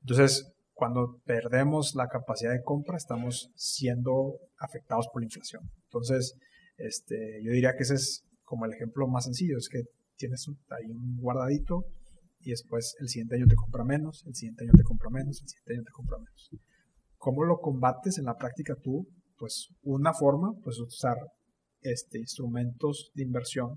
entonces, 0.00 0.52
cuando 0.72 1.20
perdemos 1.24 1.94
la 1.94 2.08
capacidad 2.08 2.50
de 2.50 2.62
compra, 2.64 2.96
estamos 2.96 3.50
siendo 3.54 4.38
afectados 4.58 5.06
por 5.12 5.22
la 5.22 5.26
inflación. 5.26 5.62
Entonces, 5.84 6.34
este, 6.76 7.40
yo 7.44 7.52
diría 7.52 7.74
que 7.76 7.84
ese 7.84 7.94
es 7.94 8.24
como 8.42 8.64
el 8.64 8.72
ejemplo 8.72 9.06
más 9.06 9.24
sencillo, 9.24 9.58
es 9.58 9.68
que 9.68 9.82
tienes 10.16 10.44
ahí 10.70 10.90
un 10.90 11.18
guardadito, 11.20 11.84
y 12.48 12.52
después 12.52 12.96
el 12.98 13.08
siguiente 13.08 13.36
año 13.36 13.46
te 13.46 13.56
compra 13.56 13.84
menos, 13.84 14.24
el 14.26 14.34
siguiente 14.34 14.64
año 14.64 14.72
te 14.74 14.82
compra 14.82 15.10
menos, 15.10 15.42
el 15.42 15.48
siguiente 15.48 15.74
año 15.74 15.82
te 15.82 15.92
compra 15.92 16.16
menos. 16.16 16.50
¿Cómo 17.18 17.44
lo 17.44 17.58
combates 17.58 18.16
en 18.16 18.24
la 18.24 18.38
práctica 18.38 18.74
tú? 18.82 19.06
Pues 19.36 19.68
una 19.82 20.14
forma, 20.14 20.54
pues 20.64 20.78
usar 20.78 21.18
este, 21.82 22.18
instrumentos 22.18 23.10
de 23.12 23.24
inversión 23.24 23.76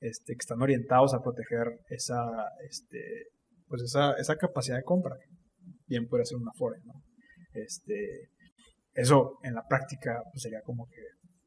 este, 0.00 0.32
que 0.32 0.40
están 0.40 0.60
orientados 0.60 1.14
a 1.14 1.20
proteger 1.22 1.78
esa, 1.90 2.24
este, 2.68 2.98
pues 3.68 3.82
esa, 3.82 4.14
esa 4.14 4.34
capacidad 4.34 4.78
de 4.78 4.82
compra. 4.82 5.14
Bien 5.86 6.08
puede 6.08 6.24
ser 6.24 6.38
una 6.38 6.50
Afore, 6.50 6.80
¿no? 6.84 6.94
Este, 7.52 8.30
eso 8.94 9.38
en 9.44 9.54
la 9.54 9.62
práctica 9.68 10.24
pues 10.32 10.42
sería 10.42 10.60
como 10.62 10.88
que 10.88 11.02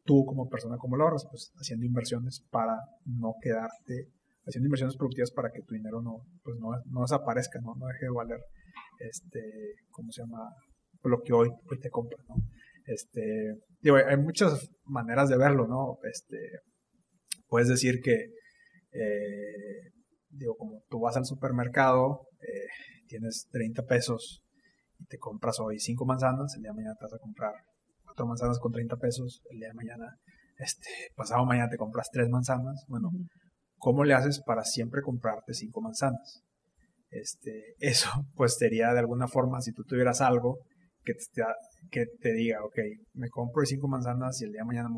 tú 0.05 0.23
como 0.23 0.47
persona 0.47 0.77
como 0.77 0.95
lo 0.95 1.03
ahorras, 1.03 1.27
pues 1.29 1.51
haciendo 1.57 1.85
inversiones 1.85 2.45
para 2.49 2.77
no 3.03 3.33
quedarte, 3.41 4.07
haciendo 4.45 4.67
inversiones 4.67 4.95
productivas 4.95 5.31
para 5.31 5.51
que 5.51 5.61
tu 5.61 5.73
dinero 5.73 6.01
no, 6.01 6.17
pues 6.43 6.57
no, 6.59 6.69
no 6.85 7.01
desaparezca, 7.01 7.59
¿no? 7.61 7.75
no 7.75 7.87
deje 7.87 8.05
de 8.05 8.11
valer, 8.11 8.39
este, 8.99 9.41
¿cómo 9.91 10.11
se 10.11 10.21
llama? 10.21 10.49
Lo 11.03 11.21
que 11.21 11.33
hoy, 11.33 11.49
hoy 11.49 11.79
te 11.79 11.89
compra, 11.89 12.17
¿no? 12.27 12.35
Este, 12.85 13.55
digo, 13.81 13.97
hay 13.97 14.17
muchas 14.17 14.69
maneras 14.85 15.29
de 15.29 15.37
verlo, 15.37 15.67
¿no? 15.67 15.97
Este, 16.03 16.37
puedes 17.47 17.67
decir 17.67 17.99
que, 18.01 18.31
eh, 18.91 19.91
digo, 20.29 20.55
como 20.55 20.83
tú 20.89 20.99
vas 20.99 21.17
al 21.17 21.25
supermercado, 21.25 22.27
eh, 22.41 22.67
tienes 23.07 23.47
30 23.51 23.83
pesos 23.83 24.43
y 24.99 25.05
te 25.05 25.17
compras 25.17 25.59
hoy 25.59 25.79
5 25.79 26.05
manzanas, 26.05 26.55
el 26.55 26.61
día 26.61 26.71
de 26.71 26.77
mañana 26.77 26.95
te 26.99 27.05
vas 27.05 27.13
a 27.13 27.19
comprar 27.19 27.53
4 28.05 28.25
manzanas 28.25 28.59
con 28.59 28.71
30 28.71 28.97
pesos, 28.97 29.41
el 29.49 29.59
día 29.59 29.67
de 29.69 29.73
mañana, 29.73 30.17
este, 30.57 30.89
pasado 31.15 31.45
mañana 31.45 31.69
te 31.69 31.77
compras 31.77 32.09
3 32.11 32.29
manzanas, 32.29 32.85
bueno, 32.87 33.09
¿cómo 33.77 34.03
le 34.03 34.13
haces 34.13 34.41
para 34.45 34.63
siempre 34.63 35.01
comprarte 35.01 35.53
5 35.53 35.81
manzanas? 35.81 36.41
Este, 37.09 37.75
eso 37.79 38.09
pues 38.35 38.55
sería 38.57 38.93
de 38.93 38.99
alguna 38.99 39.27
forma, 39.27 39.61
si 39.61 39.71
tú 39.71 39.83
tuvieras 39.83 40.21
algo 40.21 40.59
que 41.03 41.13
te, 41.13 41.43
que 41.91 42.05
te 42.19 42.33
diga, 42.33 42.63
ok, 42.63 42.79
me 43.13 43.29
compro 43.29 43.63
5 43.65 43.87
manzanas 43.87 44.41
y 44.41 44.45
el 44.45 44.51
día 44.51 44.61
de 44.61 44.67
mañana 44.67 44.89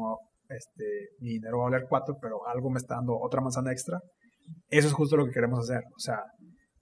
este, 0.50 1.10
mi 1.20 1.32
dinero 1.32 1.58
va 1.60 1.68
a 1.68 1.70
valer 1.72 1.88
4, 1.90 2.16
pero 2.22 2.48
algo 2.48 2.70
me 2.70 2.78
está 2.78 2.96
dando 2.96 3.18
otra 3.20 3.42
manzana 3.42 3.72
extra, 3.72 4.00
eso 4.70 4.88
es 4.88 4.94
justo 4.94 5.18
lo 5.18 5.26
que 5.26 5.32
queremos 5.32 5.60
hacer, 5.60 5.84
o 5.96 6.00
sea, 6.00 6.20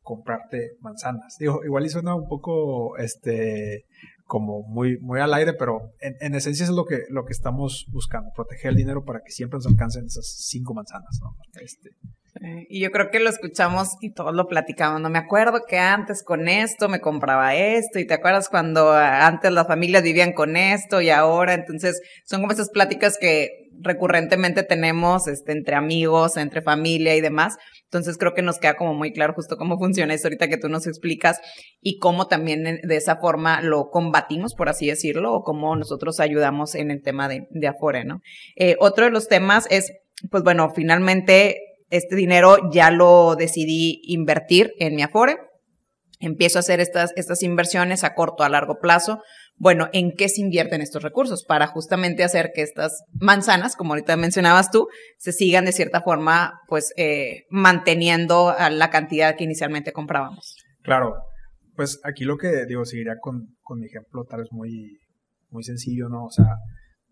comprarte 0.01 0.73
manzanas. 0.81 1.35
Digo, 1.39 1.63
igual 1.65 1.85
y 1.85 1.89
suena 1.89 2.15
un 2.15 2.27
poco, 2.27 2.95
este, 2.97 3.85
como 4.25 4.63
muy, 4.63 4.97
muy 4.99 5.19
al 5.19 5.33
aire, 5.33 5.53
pero 5.53 5.93
en, 5.99 6.33
esencia 6.33 6.63
es 6.63 6.71
lo 6.71 6.85
que, 6.85 7.03
lo 7.09 7.25
que 7.25 7.33
estamos 7.33 7.85
buscando, 7.91 8.31
proteger 8.35 8.71
el 8.71 8.77
dinero 8.77 9.05
para 9.05 9.21
que 9.21 9.31
siempre 9.31 9.57
nos 9.57 9.67
alcancen 9.67 10.05
esas 10.05 10.25
cinco 10.25 10.73
manzanas, 10.73 11.19
¿no? 11.21 11.35
Este. 11.61 11.91
y 12.67 12.81
yo 12.81 12.91
creo 12.91 13.11
que 13.11 13.19
lo 13.19 13.29
escuchamos 13.29 13.89
y 14.01 14.13
todos 14.13 14.33
lo 14.33 14.47
platicamos, 14.47 14.99
no 14.99 15.09
me 15.09 15.19
acuerdo 15.19 15.61
que 15.67 15.77
antes 15.77 16.23
con 16.23 16.47
esto 16.47 16.89
me 16.89 17.01
compraba 17.01 17.55
esto 17.55 17.99
y 17.99 18.07
te 18.07 18.15
acuerdas 18.15 18.49
cuando 18.49 18.91
antes 18.93 19.51
las 19.51 19.67
familias 19.67 20.01
vivían 20.01 20.33
con 20.33 20.57
esto 20.57 21.01
y 21.01 21.11
ahora, 21.11 21.53
entonces 21.53 22.01
son 22.25 22.41
como 22.41 22.51
esas 22.51 22.69
pláticas 22.71 23.17
que 23.19 23.64
recurrentemente 23.81 24.63
tenemos 24.63 25.27
este, 25.27 25.51
entre 25.51 25.75
amigos, 25.75 26.37
entre 26.37 26.61
familia 26.61 27.15
y 27.15 27.21
demás. 27.21 27.57
Entonces 27.83 28.17
creo 28.17 28.33
que 28.33 28.41
nos 28.41 28.59
queda 28.59 28.75
como 28.75 28.93
muy 28.93 29.13
claro 29.13 29.33
justo 29.33 29.57
cómo 29.57 29.77
funciona 29.77 30.13
esto 30.13 30.27
ahorita 30.27 30.47
que 30.47 30.57
tú 30.57 30.69
nos 30.69 30.87
explicas 30.87 31.39
y 31.81 31.99
cómo 31.99 32.27
también 32.27 32.63
de 32.81 32.95
esa 32.95 33.17
forma 33.17 33.61
lo 33.61 33.89
combatimos, 33.89 34.53
por 34.55 34.69
así 34.69 34.87
decirlo, 34.87 35.33
o 35.33 35.43
cómo 35.43 35.75
nosotros 35.75 36.19
ayudamos 36.19 36.75
en 36.75 36.91
el 36.91 37.01
tema 37.01 37.27
de, 37.27 37.47
de 37.51 37.67
Afore, 37.67 38.05
¿no? 38.05 38.21
Eh, 38.55 38.75
otro 38.79 39.05
de 39.05 39.11
los 39.11 39.27
temas 39.27 39.67
es, 39.69 39.91
pues 40.29 40.43
bueno, 40.43 40.71
finalmente 40.73 41.57
este 41.89 42.15
dinero 42.15 42.57
ya 42.71 42.91
lo 42.91 43.35
decidí 43.35 44.01
invertir 44.03 44.73
en 44.79 44.95
mi 44.95 45.03
Afore. 45.03 45.37
Empiezo 46.19 46.59
a 46.59 46.61
hacer 46.61 46.79
estas, 46.79 47.11
estas 47.15 47.43
inversiones 47.43 48.03
a 48.03 48.15
corto, 48.15 48.43
a 48.43 48.49
largo 48.49 48.79
plazo 48.79 49.19
bueno, 49.57 49.87
¿en 49.93 50.11
qué 50.11 50.27
se 50.27 50.41
invierten 50.41 50.81
estos 50.81 51.01
recursos? 51.01 51.45
Para 51.45 51.67
justamente 51.67 52.23
hacer 52.23 52.51
que 52.53 52.61
estas 52.61 53.03
manzanas, 53.13 53.75
como 53.75 53.93
ahorita 53.93 54.17
mencionabas 54.17 54.69
tú, 54.69 54.87
se 55.17 55.31
sigan 55.31 55.65
de 55.65 55.71
cierta 55.71 56.01
forma, 56.01 56.59
pues, 56.67 56.93
eh, 56.97 57.43
manteniendo 57.49 58.53
la 58.69 58.89
cantidad 58.89 59.35
que 59.37 59.45
inicialmente 59.45 59.93
comprábamos. 59.93 60.57
Claro, 60.81 61.15
pues 61.75 61.99
aquí 62.03 62.25
lo 62.25 62.37
que 62.37 62.65
digo, 62.67 62.83
seguiría 62.85 63.15
con, 63.19 63.47
mi 63.77 63.85
ejemplo 63.85 64.25
tal 64.25 64.41
vez 64.41 64.49
muy, 64.51 64.99
muy 65.49 65.63
sencillo, 65.63 66.09
¿no? 66.09 66.25
O 66.25 66.31
sea, 66.31 66.57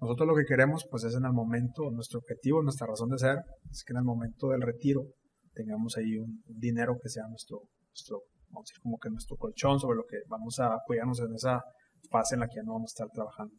nosotros 0.01 0.27
lo 0.27 0.35
que 0.35 0.45
queremos, 0.45 0.85
pues, 0.91 1.05
es 1.05 1.15
en 1.15 1.25
el 1.25 1.31
momento, 1.31 1.91
nuestro 1.91 2.19
objetivo, 2.19 2.61
nuestra 2.61 2.87
razón 2.87 3.09
de 3.09 3.19
ser, 3.19 3.37
es 3.71 3.83
que 3.85 3.93
en 3.93 3.97
el 3.97 4.03
momento 4.03 4.49
del 4.49 4.61
retiro 4.61 5.05
tengamos 5.53 5.95
ahí 5.97 6.17
un, 6.17 6.43
dinero 6.47 6.97
que 7.01 7.07
sea 7.07 7.23
nuestro, 7.29 7.61
nuestro, 7.87 8.23
vamos 8.49 8.65
a 8.65 8.67
decir, 8.69 8.81
como 8.83 8.97
que 8.97 9.09
nuestro 9.09 9.37
colchón 9.37 9.79
sobre 9.79 9.95
lo 9.95 10.03
que 10.03 10.17
vamos 10.27 10.59
a 10.59 10.73
apoyarnos 10.73 11.21
en 11.21 11.33
esa 11.35 11.61
fase 12.09 12.35
en 12.35 12.41
la 12.41 12.47
que 12.47 12.55
ya 12.57 12.63
no 12.63 12.73
vamos 12.73 12.91
a 12.91 12.93
estar 12.93 13.09
trabajando, 13.13 13.55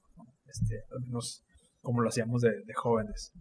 este, 0.47 0.83
al 0.91 1.01
menos 1.03 1.43
como 1.81 2.01
lo 2.01 2.09
hacíamos 2.09 2.43
de, 2.43 2.53
jóvenes. 2.75 3.33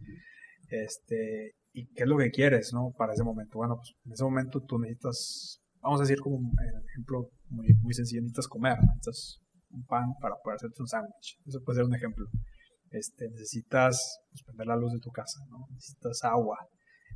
Este, 0.69 1.53
¿Y 1.71 1.87
qué 1.93 2.03
es 2.03 2.09
lo 2.09 2.17
que 2.17 2.29
quieres 2.29 2.71
no? 2.73 2.91
para 2.97 3.13
ese 3.13 3.23
momento? 3.23 3.57
Bueno, 3.57 3.77
pues 3.77 3.93
en 4.05 4.13
ese 4.13 4.23
momento 4.23 4.59
tú 4.61 4.77
necesitas, 4.77 5.59
vamos 5.81 6.01
a 6.01 6.03
decir 6.03 6.19
como 6.19 6.35
un 6.35 6.53
ejemplo 6.91 7.29
muy, 7.49 7.73
muy 7.81 7.93
sencillo, 7.93 8.21
necesitas 8.21 8.47
comer, 8.47 8.77
necesitas 8.79 9.39
un 9.71 9.83
pan 9.85 10.13
para 10.21 10.35
poder 10.43 10.57
hacerte 10.57 10.81
un 10.81 10.87
sándwich. 10.87 11.39
Eso 11.45 11.59
puede 11.63 11.77
ser 11.77 11.85
un 11.85 11.95
ejemplo. 11.95 12.25
Este, 12.91 13.27
necesitas 13.29 14.19
pues, 14.29 14.43
prender 14.43 14.67
la 14.67 14.75
luz 14.75 14.93
de 14.93 14.99
tu 14.99 15.09
casa, 15.09 15.39
¿no? 15.49 15.65
necesitas 15.71 16.23
agua. 16.23 16.57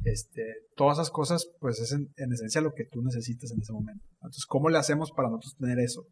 Este, 0.04 0.44
todas 0.76 0.98
esas 0.98 1.12
cosas, 1.12 1.48
pues 1.60 1.80
es 1.80 1.92
en, 1.92 2.08
en, 2.18 2.32
esencia 2.32 2.62
lo 2.62 2.74
que 2.74 2.86
tú 2.86 3.02
necesitas 3.02 3.52
en 3.52 3.62
ese 3.62 3.74
momento. 3.74 4.04
Entonces, 4.16 4.46
¿cómo 4.46 4.70
le 4.70 4.78
hacemos 4.78 5.12
para 5.12 5.30
nosotros 5.30 5.56
tener 5.60 5.80
eso? 5.80 6.04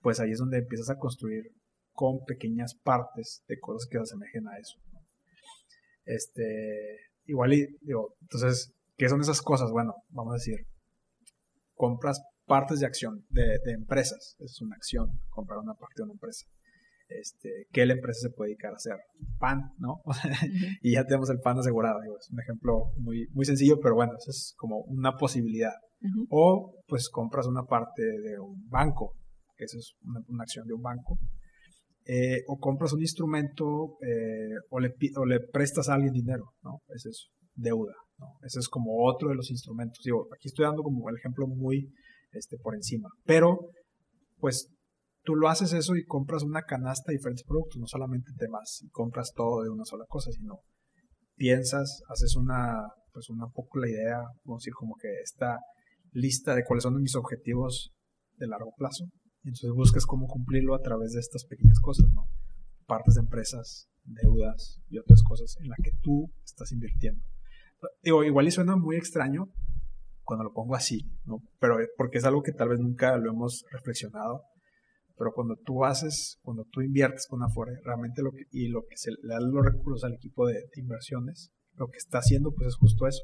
Pues 0.00 0.20
ahí 0.20 0.32
es 0.32 0.38
donde 0.38 0.58
empiezas 0.58 0.90
a 0.90 0.98
construir 0.98 1.44
con 1.92 2.24
pequeñas 2.24 2.74
partes 2.74 3.42
de 3.46 3.58
cosas 3.58 3.88
que 3.88 3.98
se 3.98 4.02
asemejen 4.02 4.48
a 4.48 4.58
eso. 4.58 4.78
Este, 6.04 6.98
igual 7.26 7.52
y, 7.52 7.66
digo, 7.82 8.14
entonces, 8.22 8.72
¿qué 8.96 9.08
son 9.08 9.20
esas 9.20 9.42
cosas? 9.42 9.70
Bueno, 9.70 9.94
vamos 10.10 10.32
a 10.32 10.36
decir, 10.36 10.66
compras 11.74 12.20
partes 12.46 12.80
de 12.80 12.86
acción 12.86 13.24
de, 13.28 13.58
empresas, 13.66 14.36
es 14.40 14.60
una 14.60 14.74
acción, 14.76 15.20
comprar 15.28 15.58
una 15.58 15.74
parte 15.74 15.94
de 15.98 16.02
una 16.04 16.14
empresa. 16.14 16.46
Este, 17.08 17.66
¿Qué 17.72 17.86
la 17.86 17.94
empresa 17.94 18.20
se 18.22 18.30
puede 18.30 18.50
dedicar 18.50 18.72
a 18.72 18.76
hacer? 18.76 18.96
Pan, 19.38 19.72
¿no? 19.78 20.00
y 20.82 20.92
ya 20.92 21.04
tenemos 21.04 21.28
el 21.30 21.40
pan 21.40 21.58
asegurado. 21.58 22.00
Digo, 22.00 22.16
es 22.18 22.30
un 22.30 22.40
ejemplo 22.40 22.92
muy, 22.96 23.26
muy 23.32 23.44
sencillo, 23.44 23.80
pero 23.80 23.94
bueno, 23.94 24.12
eso 24.16 24.30
es 24.30 24.54
como 24.56 24.82
una 24.82 25.16
posibilidad. 25.16 25.74
O 26.30 26.80
pues 26.88 27.10
compras 27.10 27.46
una 27.46 27.64
parte 27.64 28.02
de 28.02 28.38
un 28.38 28.68
banco, 28.70 29.14
esa 29.64 29.78
es 29.78 29.94
una, 30.02 30.42
acción 30.42 30.66
de 30.66 30.74
un 30.74 30.82
banco, 30.82 31.18
eh, 32.06 32.42
o 32.48 32.58
compras 32.58 32.92
un 32.92 33.00
instrumento 33.00 33.98
eh, 34.02 34.56
o, 34.70 34.80
le, 34.80 35.40
prestas 35.52 35.88
a 35.88 35.94
alguien 35.94 36.12
dinero, 36.12 36.52
¿no? 36.62 36.80
Ese 36.94 37.10
es 37.10 37.28
deuda, 37.54 37.94
¿no? 38.18 38.26
Ese 38.42 38.58
es 38.58 38.68
como 38.68 39.04
otro 39.04 39.28
de 39.28 39.34
los 39.34 39.50
instrumentos. 39.50 40.00
Digo, 40.04 40.26
aquí 40.34 40.48
estoy 40.48 40.64
dando 40.64 40.82
como 40.82 41.08
el 41.08 41.16
ejemplo 41.16 41.46
muy 41.46 41.92
este, 42.32 42.56
por 42.58 42.74
encima, 42.74 43.08
pero 43.24 43.70
pues 44.38 44.70
tú 45.22 45.36
lo 45.36 45.48
haces 45.48 45.72
eso 45.72 45.94
y 45.96 46.04
compras 46.04 46.42
una 46.42 46.62
canasta 46.62 47.12
de 47.12 47.18
diferentes 47.18 47.44
productos, 47.44 47.78
no 47.78 47.86
solamente 47.86 48.32
te 48.38 48.46
vas 48.48 48.80
y 48.82 48.88
compras 48.88 49.32
todo 49.34 49.62
de 49.62 49.68
una 49.68 49.84
sola 49.84 50.04
cosa, 50.08 50.30
sino 50.32 50.60
piensas, 51.36 52.02
haces 52.08 52.36
una, 52.36 52.80
pues 53.12 53.28
una 53.30 53.46
poco 53.48 53.78
la 53.78 53.88
idea, 53.88 54.18
vamos 54.44 54.62
a 54.62 54.64
decir 54.64 54.74
como 54.74 54.94
que 55.00 55.08
esta 55.22 55.58
lista 56.12 56.54
de 56.54 56.64
cuáles 56.64 56.82
son 56.82 57.00
mis 57.00 57.14
objetivos 57.14 57.92
de 58.38 58.46
largo 58.46 58.72
plazo 58.76 59.04
y 59.42 59.48
entonces 59.48 59.70
buscas 59.74 60.06
cómo 60.06 60.26
cumplirlo 60.26 60.74
a 60.74 60.82
través 60.82 61.12
de 61.12 61.20
estas 61.20 61.44
pequeñas 61.44 61.80
cosas, 61.80 62.06
¿no? 62.12 62.28
Partes 62.86 63.14
de 63.14 63.20
empresas, 63.20 63.88
deudas 64.04 64.80
y 64.88 64.98
otras 64.98 65.22
cosas 65.22 65.56
en 65.60 65.68
las 65.68 65.78
que 65.82 65.92
tú 66.02 66.32
estás 66.44 66.72
invirtiendo. 66.72 67.22
Digo, 68.02 68.24
igual 68.24 68.46
y 68.46 68.50
suena 68.50 68.76
muy 68.76 68.96
extraño 68.96 69.48
cuando 70.24 70.44
lo 70.44 70.52
pongo 70.52 70.74
así, 70.74 71.10
¿no? 71.24 71.42
Pero 71.58 71.78
porque 71.96 72.18
es 72.18 72.24
algo 72.24 72.42
que 72.42 72.52
tal 72.52 72.68
vez 72.68 72.80
nunca 72.80 73.16
lo 73.16 73.30
hemos 73.30 73.64
reflexionado. 73.70 74.42
Pero 75.16 75.32
cuando 75.34 75.56
tú 75.56 75.84
haces, 75.84 76.38
cuando 76.42 76.64
tú 76.70 76.80
inviertes 76.80 77.26
con 77.28 77.42
Afore, 77.42 77.72
realmente 77.84 78.22
lo 78.22 78.32
que, 78.32 78.44
y 78.50 78.68
lo 78.68 78.82
que 78.88 78.96
se 78.96 79.10
le 79.10 79.34
da 79.34 79.40
los 79.40 79.64
recursos 79.64 80.04
al 80.04 80.14
equipo 80.14 80.46
de, 80.46 80.54
de 80.54 80.80
inversiones, 80.80 81.52
lo 81.74 81.88
que 81.88 81.98
está 81.98 82.18
haciendo 82.18 82.52
pues 82.52 82.68
es 82.68 82.76
justo 82.76 83.06
eso. 83.06 83.22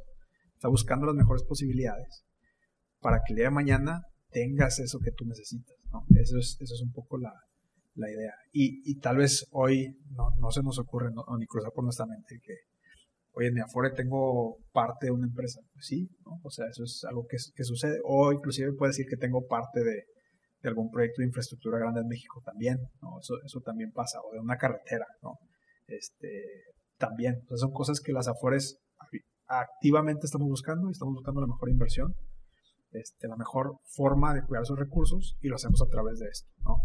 Está 0.55 0.69
buscando 0.69 1.07
las 1.07 1.15
mejores 1.15 1.43
posibilidades 1.45 2.25
para 3.01 3.19
que 3.19 3.33
el 3.33 3.37
día 3.37 3.45
de 3.47 3.51
mañana 3.51 4.03
tengas 4.31 4.79
eso 4.79 4.99
que 4.99 5.13
tú 5.13 5.25
necesitas. 5.25 5.76
Eso, 6.21 6.39
es, 6.39 6.57
eso 6.61 6.75
es 6.75 6.83
un 6.83 6.93
poco 6.93 7.19
la, 7.19 7.33
la 7.95 8.11
idea. 8.11 8.35
Y, 8.53 8.83
y, 8.91 8.99
tal 8.99 9.19
vez 9.19 9.47
hoy 9.51 9.97
no, 10.11 10.29
no 10.39 10.51
se 10.51 10.63
nos 10.63 10.79
ocurre 10.79 11.11
ni 11.39 11.47
cruzar 11.47 11.73
por 11.73 11.85
nuestra 11.85 12.07
mente 12.07 12.39
que, 12.43 12.55
oye, 13.33 13.49
en 13.49 13.55
mi 13.55 13.61
Afore 13.61 13.91
tengo 13.91 14.59
parte 14.73 15.07
de 15.07 15.13
una 15.13 15.27
empresa. 15.27 15.61
Pues 15.73 15.87
sí, 15.87 16.09
¿no? 16.25 16.39
O 16.43 16.51
sea, 16.51 16.67
eso 16.71 16.85
es 16.85 17.05
algo 17.09 17.27
que, 17.27 17.37
que 17.55 17.65
sucede. 17.65 17.99
O 18.05 18.33
inclusive 18.33 18.73
puede 18.73 18.91
decir 18.91 19.07
que 19.09 19.17
tengo 19.17 19.47
parte 19.47 19.81
de, 19.81 20.05
de, 20.63 20.69
algún 20.69 20.91
proyecto 20.91 21.23
de 21.23 21.29
infraestructura 21.29 21.79
grande 21.79 22.01
en 22.01 22.09
México 22.09 22.43
también, 22.45 22.79
¿no? 23.01 23.19
Eso, 23.21 23.35
eso 23.45 23.61
también 23.61 23.93
pasa. 23.93 24.19
O 24.21 24.33
de 24.33 24.41
una 24.41 24.57
carretera, 24.57 25.07
¿no? 25.23 25.39
Este, 25.87 26.43
también. 26.99 27.35
Entonces 27.35 27.61
son 27.61 27.73
cosas 27.73 28.01
que 28.01 28.13
las 28.13 28.29
Afores 28.29 28.79
activamente 29.49 30.27
estamos 30.27 30.49
buscando 30.49 30.89
y 30.89 30.93
estamos 30.93 31.15
buscando 31.15 31.41
la 31.41 31.47
mejor 31.47 31.71
inversión 31.71 32.13
este, 33.01 33.29
la 33.29 33.37
mejor 33.37 33.79
forma 33.85 34.35
de 34.35 34.43
cuidar 34.45 34.67
sus 34.67 34.79
recursos 34.79 35.37
y 35.41 35.49
lo 35.49 35.57
hacemos 35.57 35.83
a 35.83 35.89
través 35.89 36.19
de 36.19 36.29
esto, 36.29 36.49
¿no? 36.65 36.83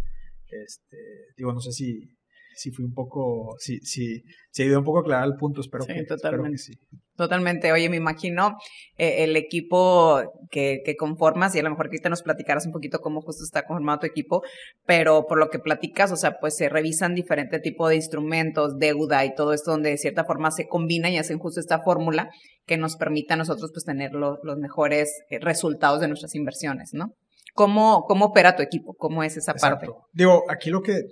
Este, 0.48 0.98
digo, 1.38 1.54
no 1.54 1.62
sé 1.62 1.72
si, 1.72 2.18
si 2.56 2.72
fui 2.72 2.86
un 2.86 2.94
poco, 2.94 3.56
si, 3.60 3.80
si, 3.80 4.24
si 4.52 4.64
ayudé 4.64 4.78
un 4.78 4.84
poco 4.84 5.00
a 5.00 5.02
aclarar 5.02 5.28
el 5.28 5.36
punto, 5.36 5.62
espero, 5.62 5.86
que, 5.86 6.04
totalmente. 6.04 6.58
sí. 6.58 6.74
Totalmente. 7.16 7.72
Oye, 7.72 7.88
me 7.88 7.98
imagino 7.98 8.58
eh, 8.98 9.24
el 9.24 9.36
equipo 9.36 10.22
que, 10.50 10.82
que, 10.84 10.96
conformas 10.96 11.54
y 11.54 11.60
a 11.60 11.64
lo 11.64 11.70
mejor 11.70 11.88
que 11.88 11.98
ahorita 11.98 12.10
nos 12.10 12.24
platicarás 12.24 12.66
un 12.66 12.72
poquito 12.72 13.00
cómo 13.00 13.22
justo 13.22 13.44
está 13.44 13.64
conformado 13.68 14.00
tu 14.00 14.08
equipo, 14.08 14.42
pero 14.88 15.28
por 15.28 15.38
lo 15.38 15.50
que 15.50 15.60
platicas, 15.60 16.12
o 16.12 16.16
sea, 16.16 16.40
pues 16.40 16.56
se 16.58 16.68
revisan 16.68 17.14
diferentes 17.14 17.62
tipos 17.62 17.90
de 17.90 17.98
instrumentos, 17.98 18.80
deuda 18.80 19.24
y 19.26 19.36
todo 19.36 19.54
esto 19.54 19.72
donde 19.72 19.92
de 19.92 19.98
cierta 19.98 20.26
forma 20.26 20.50
se 20.50 20.68
combinan 20.68 21.12
y 21.12 21.20
hacen 21.20 21.38
justo 21.38 21.60
esta 21.60 21.84
fórmula 21.84 22.32
que 22.66 22.78
nos 22.78 22.96
permita 22.96 23.36
a 23.36 23.38
nosotros 23.38 23.72
pues 23.72 23.86
tener 23.86 24.14
los 24.14 24.58
mejores 24.58 25.22
eh, 25.30 25.38
resultados 25.40 26.00
de 26.02 26.08
nuestras 26.08 26.34
inversiones, 26.34 26.92
¿no? 26.94 27.14
¿Cómo, 27.54 28.06
cómo 28.08 28.26
opera 28.26 28.56
tu 28.56 28.64
equipo? 28.64 28.96
¿Cómo 28.96 29.24
es 29.24 29.38
esa 29.38 29.54
parte? 29.54 29.88
Digo, 30.14 30.44
aquí 30.50 30.70
lo 30.70 30.82
que 30.82 31.04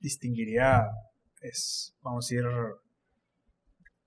distinguiría 0.00 0.86
es, 1.40 1.94
vamos 2.02 2.24
a 2.24 2.34
decir, 2.34 2.44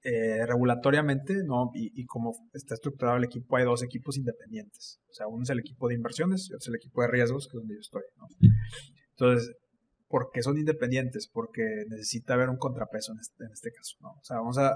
eh, 0.04 0.46
regulatoriamente, 0.48 1.44
¿no? 1.44 1.70
Y, 1.74 2.06
como 2.06 2.34
está 2.54 2.74
estructurado 2.74 3.18
el 3.18 3.24
equipo, 3.24 3.56
hay 3.56 3.66
dos 3.66 3.84
equipos 3.84 4.18
independientes. 4.18 5.00
O 5.10 5.14
sea, 5.14 5.28
uno 5.28 5.44
es 5.44 5.50
el 5.52 5.60
equipo 5.60 5.88
de 5.88 5.96
inversiones 5.96 6.50
y 6.50 6.54
otro 6.54 6.64
es 6.64 6.68
el 6.70 6.76
equipo 6.76 7.02
de 7.02 7.08
riesgos, 7.08 7.48
que 7.48 7.58
es 7.58 7.62
donde 7.62 7.76
yo 7.76 7.82
estoy, 7.82 8.04
¿no? 8.18 8.28
Entonces, 9.12 9.56
¿por 10.08 10.32
qué 10.34 10.42
son 10.42 10.58
independientes? 10.58 11.30
Porque 11.32 11.86
necesita 11.88 12.34
haber 12.34 12.50
un 12.50 12.58
contrapeso 12.58 13.12
en 13.14 13.20
este, 13.20 13.44
en 13.46 13.52
este 13.52 13.72
caso, 13.72 13.98
¿no? 14.02 14.10
O 14.10 14.24
sea, 14.24 14.38
vamos 14.38 14.58
a 14.58 14.76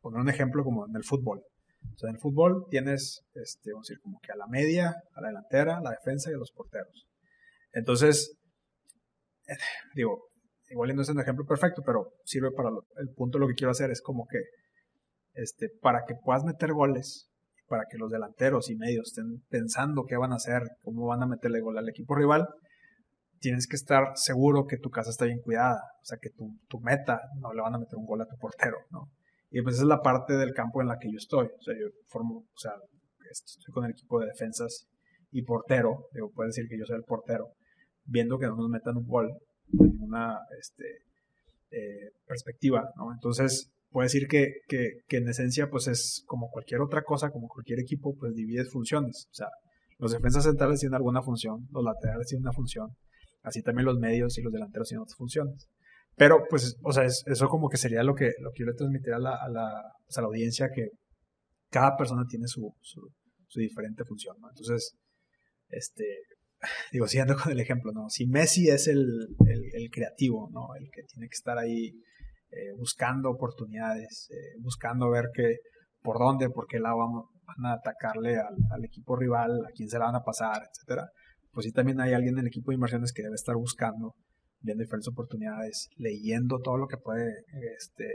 poner 0.00 0.20
un 0.20 0.28
ejemplo 0.28 0.64
como 0.64 0.86
en 0.86 0.96
el 0.96 1.04
fútbol. 1.04 1.42
O 1.92 1.98
sea, 1.98 2.08
en 2.08 2.16
el 2.16 2.20
fútbol 2.20 2.66
tienes, 2.70 3.22
este, 3.34 3.72
vamos 3.72 3.88
a 3.88 3.92
decir, 3.92 4.00
como 4.02 4.18
que 4.20 4.32
a 4.32 4.36
la 4.36 4.46
media, 4.46 4.94
a 5.12 5.20
la 5.20 5.28
delantera, 5.28 5.76
a 5.76 5.82
la 5.82 5.90
defensa 5.90 6.30
y 6.30 6.34
a 6.34 6.38
los 6.38 6.52
porteros. 6.52 7.06
Entonces, 7.72 8.38
eh, 9.46 9.56
digo, 9.94 10.30
igual 10.74 10.94
no 10.94 11.02
es 11.02 11.08
un 11.08 11.20
ejemplo 11.20 11.44
perfecto, 11.46 11.82
pero 11.86 12.12
sirve 12.24 12.50
para 12.50 12.70
el 12.96 13.08
punto 13.14 13.38
lo 13.38 13.46
que 13.46 13.54
quiero 13.54 13.70
hacer 13.70 13.90
es 13.90 14.02
como 14.02 14.26
que 14.26 14.40
este, 15.34 15.68
para 15.80 16.04
que 16.06 16.14
puedas 16.14 16.44
meter 16.44 16.72
goles, 16.72 17.30
para 17.66 17.84
que 17.90 17.96
los 17.96 18.10
delanteros 18.10 18.70
y 18.70 18.76
medios 18.76 19.08
estén 19.08 19.40
pensando 19.48 20.04
qué 20.04 20.16
van 20.16 20.32
a 20.32 20.36
hacer, 20.36 20.62
cómo 20.82 21.06
van 21.06 21.22
a 21.22 21.26
meterle 21.26 21.60
gol 21.60 21.78
al 21.78 21.88
equipo 21.88 22.14
rival, 22.14 22.48
tienes 23.38 23.66
que 23.66 23.76
estar 23.76 24.12
seguro 24.14 24.66
que 24.66 24.78
tu 24.78 24.90
casa 24.90 25.10
está 25.10 25.26
bien 25.26 25.40
cuidada, 25.40 25.80
o 26.00 26.04
sea, 26.04 26.18
que 26.20 26.30
tu, 26.30 26.58
tu 26.68 26.80
meta 26.80 27.20
no 27.40 27.52
le 27.52 27.62
van 27.62 27.74
a 27.74 27.78
meter 27.78 27.96
un 27.96 28.06
gol 28.06 28.20
a 28.20 28.26
tu 28.26 28.36
portero, 28.36 28.78
¿no? 28.90 29.10
Y 29.50 29.62
pues 29.62 29.76
esa 29.76 29.84
es 29.84 29.88
la 29.88 30.02
parte 30.02 30.34
del 30.34 30.52
campo 30.52 30.82
en 30.82 30.88
la 30.88 30.98
que 30.98 31.10
yo 31.10 31.18
estoy, 31.18 31.46
o 31.46 31.62
sea, 31.62 31.74
yo 31.74 31.86
formo, 32.08 32.38
o 32.38 32.58
sea, 32.58 32.72
estoy 33.30 33.72
con 33.72 33.84
el 33.84 33.92
equipo 33.92 34.20
de 34.20 34.26
defensas 34.26 34.88
y 35.30 35.42
portero, 35.42 36.08
digo, 36.12 36.30
puede 36.32 36.48
decir 36.48 36.66
que 36.68 36.78
yo 36.78 36.84
soy 36.84 36.96
el 36.96 37.04
portero, 37.04 37.52
viendo 38.04 38.38
que 38.38 38.46
no 38.46 38.56
nos 38.56 38.68
metan 38.68 38.96
un 38.96 39.06
gol 39.06 39.30
ninguna 39.78 40.38
este, 40.60 40.84
eh, 41.70 42.10
perspectiva. 42.26 42.84
Entonces, 43.14 43.70
puede 43.90 44.06
decir 44.06 44.26
que, 44.28 44.48
en 45.08 45.28
esencia, 45.28 45.68
pues 45.70 45.86
es 45.88 46.24
como 46.26 46.50
cualquier 46.50 46.80
otra 46.80 47.02
cosa, 47.02 47.30
como 47.30 47.48
cualquier 47.48 47.80
equipo, 47.80 48.14
pues 48.18 48.34
divide 48.34 48.64
funciones. 48.64 49.28
O 49.30 49.34
sea, 49.34 49.48
los 49.98 50.12
defensas 50.12 50.44
centrales 50.44 50.80
tienen 50.80 50.96
alguna 50.96 51.22
función, 51.22 51.66
los 51.70 51.84
laterales 51.84 52.26
tienen 52.26 52.42
una 52.42 52.52
función, 52.52 52.88
así 53.42 53.62
también 53.62 53.86
los 53.86 53.98
medios 53.98 54.36
y 54.38 54.42
los 54.42 54.52
delanteros 54.52 54.88
tienen 54.88 55.02
otras 55.02 55.16
funciones. 55.16 55.68
Pero, 56.16 56.44
pues, 56.48 56.76
o 56.82 56.92
sea, 56.92 57.04
eso 57.04 57.48
como 57.48 57.68
que 57.68 57.76
sería 57.76 58.02
lo 58.02 58.14
que, 58.14 58.32
lo 58.40 58.50
que 58.52 58.60
yo 58.60 58.66
le 58.66 58.74
transmitiría 58.74 59.16
a 59.16 59.20
la, 59.20 59.36
a 59.36 59.48
la, 59.48 59.82
pues, 60.04 60.16
a 60.16 60.20
la 60.20 60.28
audiencia, 60.28 60.70
que 60.74 60.88
cada 61.70 61.96
persona 61.96 62.24
tiene 62.28 62.46
su, 62.46 62.72
su, 62.80 63.00
diferente 63.58 64.04
función. 64.04 64.36
Entonces, 64.48 64.96
este, 65.68 66.04
digo, 66.92 67.06
siguiendo 67.06 67.36
con 67.36 67.52
el 67.52 67.60
ejemplo, 67.60 67.92
¿no? 67.92 68.08
Si 68.08 68.26
Messi 68.26 68.68
es 68.68 68.88
el, 68.88 69.04
el, 69.46 69.90
creativo, 69.90 70.48
¿no? 70.52 70.74
El 70.78 70.90
que 70.90 71.02
tiene 71.02 71.28
que 71.28 71.34
estar 71.34 71.58
ahí 71.58 71.88
eh, 72.50 72.72
buscando 72.76 73.30
oportunidades, 73.30 74.28
eh, 74.30 74.58
buscando 74.60 75.10
ver 75.10 75.26
que 75.34 75.58
por 76.02 76.18
dónde, 76.18 76.50
por 76.50 76.66
qué 76.66 76.78
lado 76.78 76.98
vamos, 76.98 77.24
van 77.46 77.70
a 77.70 77.74
atacarle 77.74 78.36
al, 78.36 78.84
equipo 78.84 79.16
rival, 79.16 79.50
a 79.66 79.70
quién 79.74 79.88
se 79.88 79.98
la 79.98 80.06
van 80.06 80.16
a 80.16 80.22
pasar, 80.22 80.62
etcétera. 80.70 81.08
Pues 81.50 81.64
sí 81.64 81.72
también 81.72 82.00
hay 82.00 82.12
alguien 82.12 82.34
en 82.34 82.40
el 82.40 82.46
equipo 82.48 82.70
de 82.70 82.74
inversiones 82.74 83.12
que 83.12 83.22
debe 83.22 83.34
estar 83.34 83.54
buscando, 83.54 84.14
viendo 84.60 84.82
diferentes 84.82 85.08
oportunidades, 85.08 85.88
leyendo 85.96 86.58
todo 86.60 86.76
lo 86.76 86.88
que 86.88 86.96
puede 86.98 87.44
este, 87.78 88.06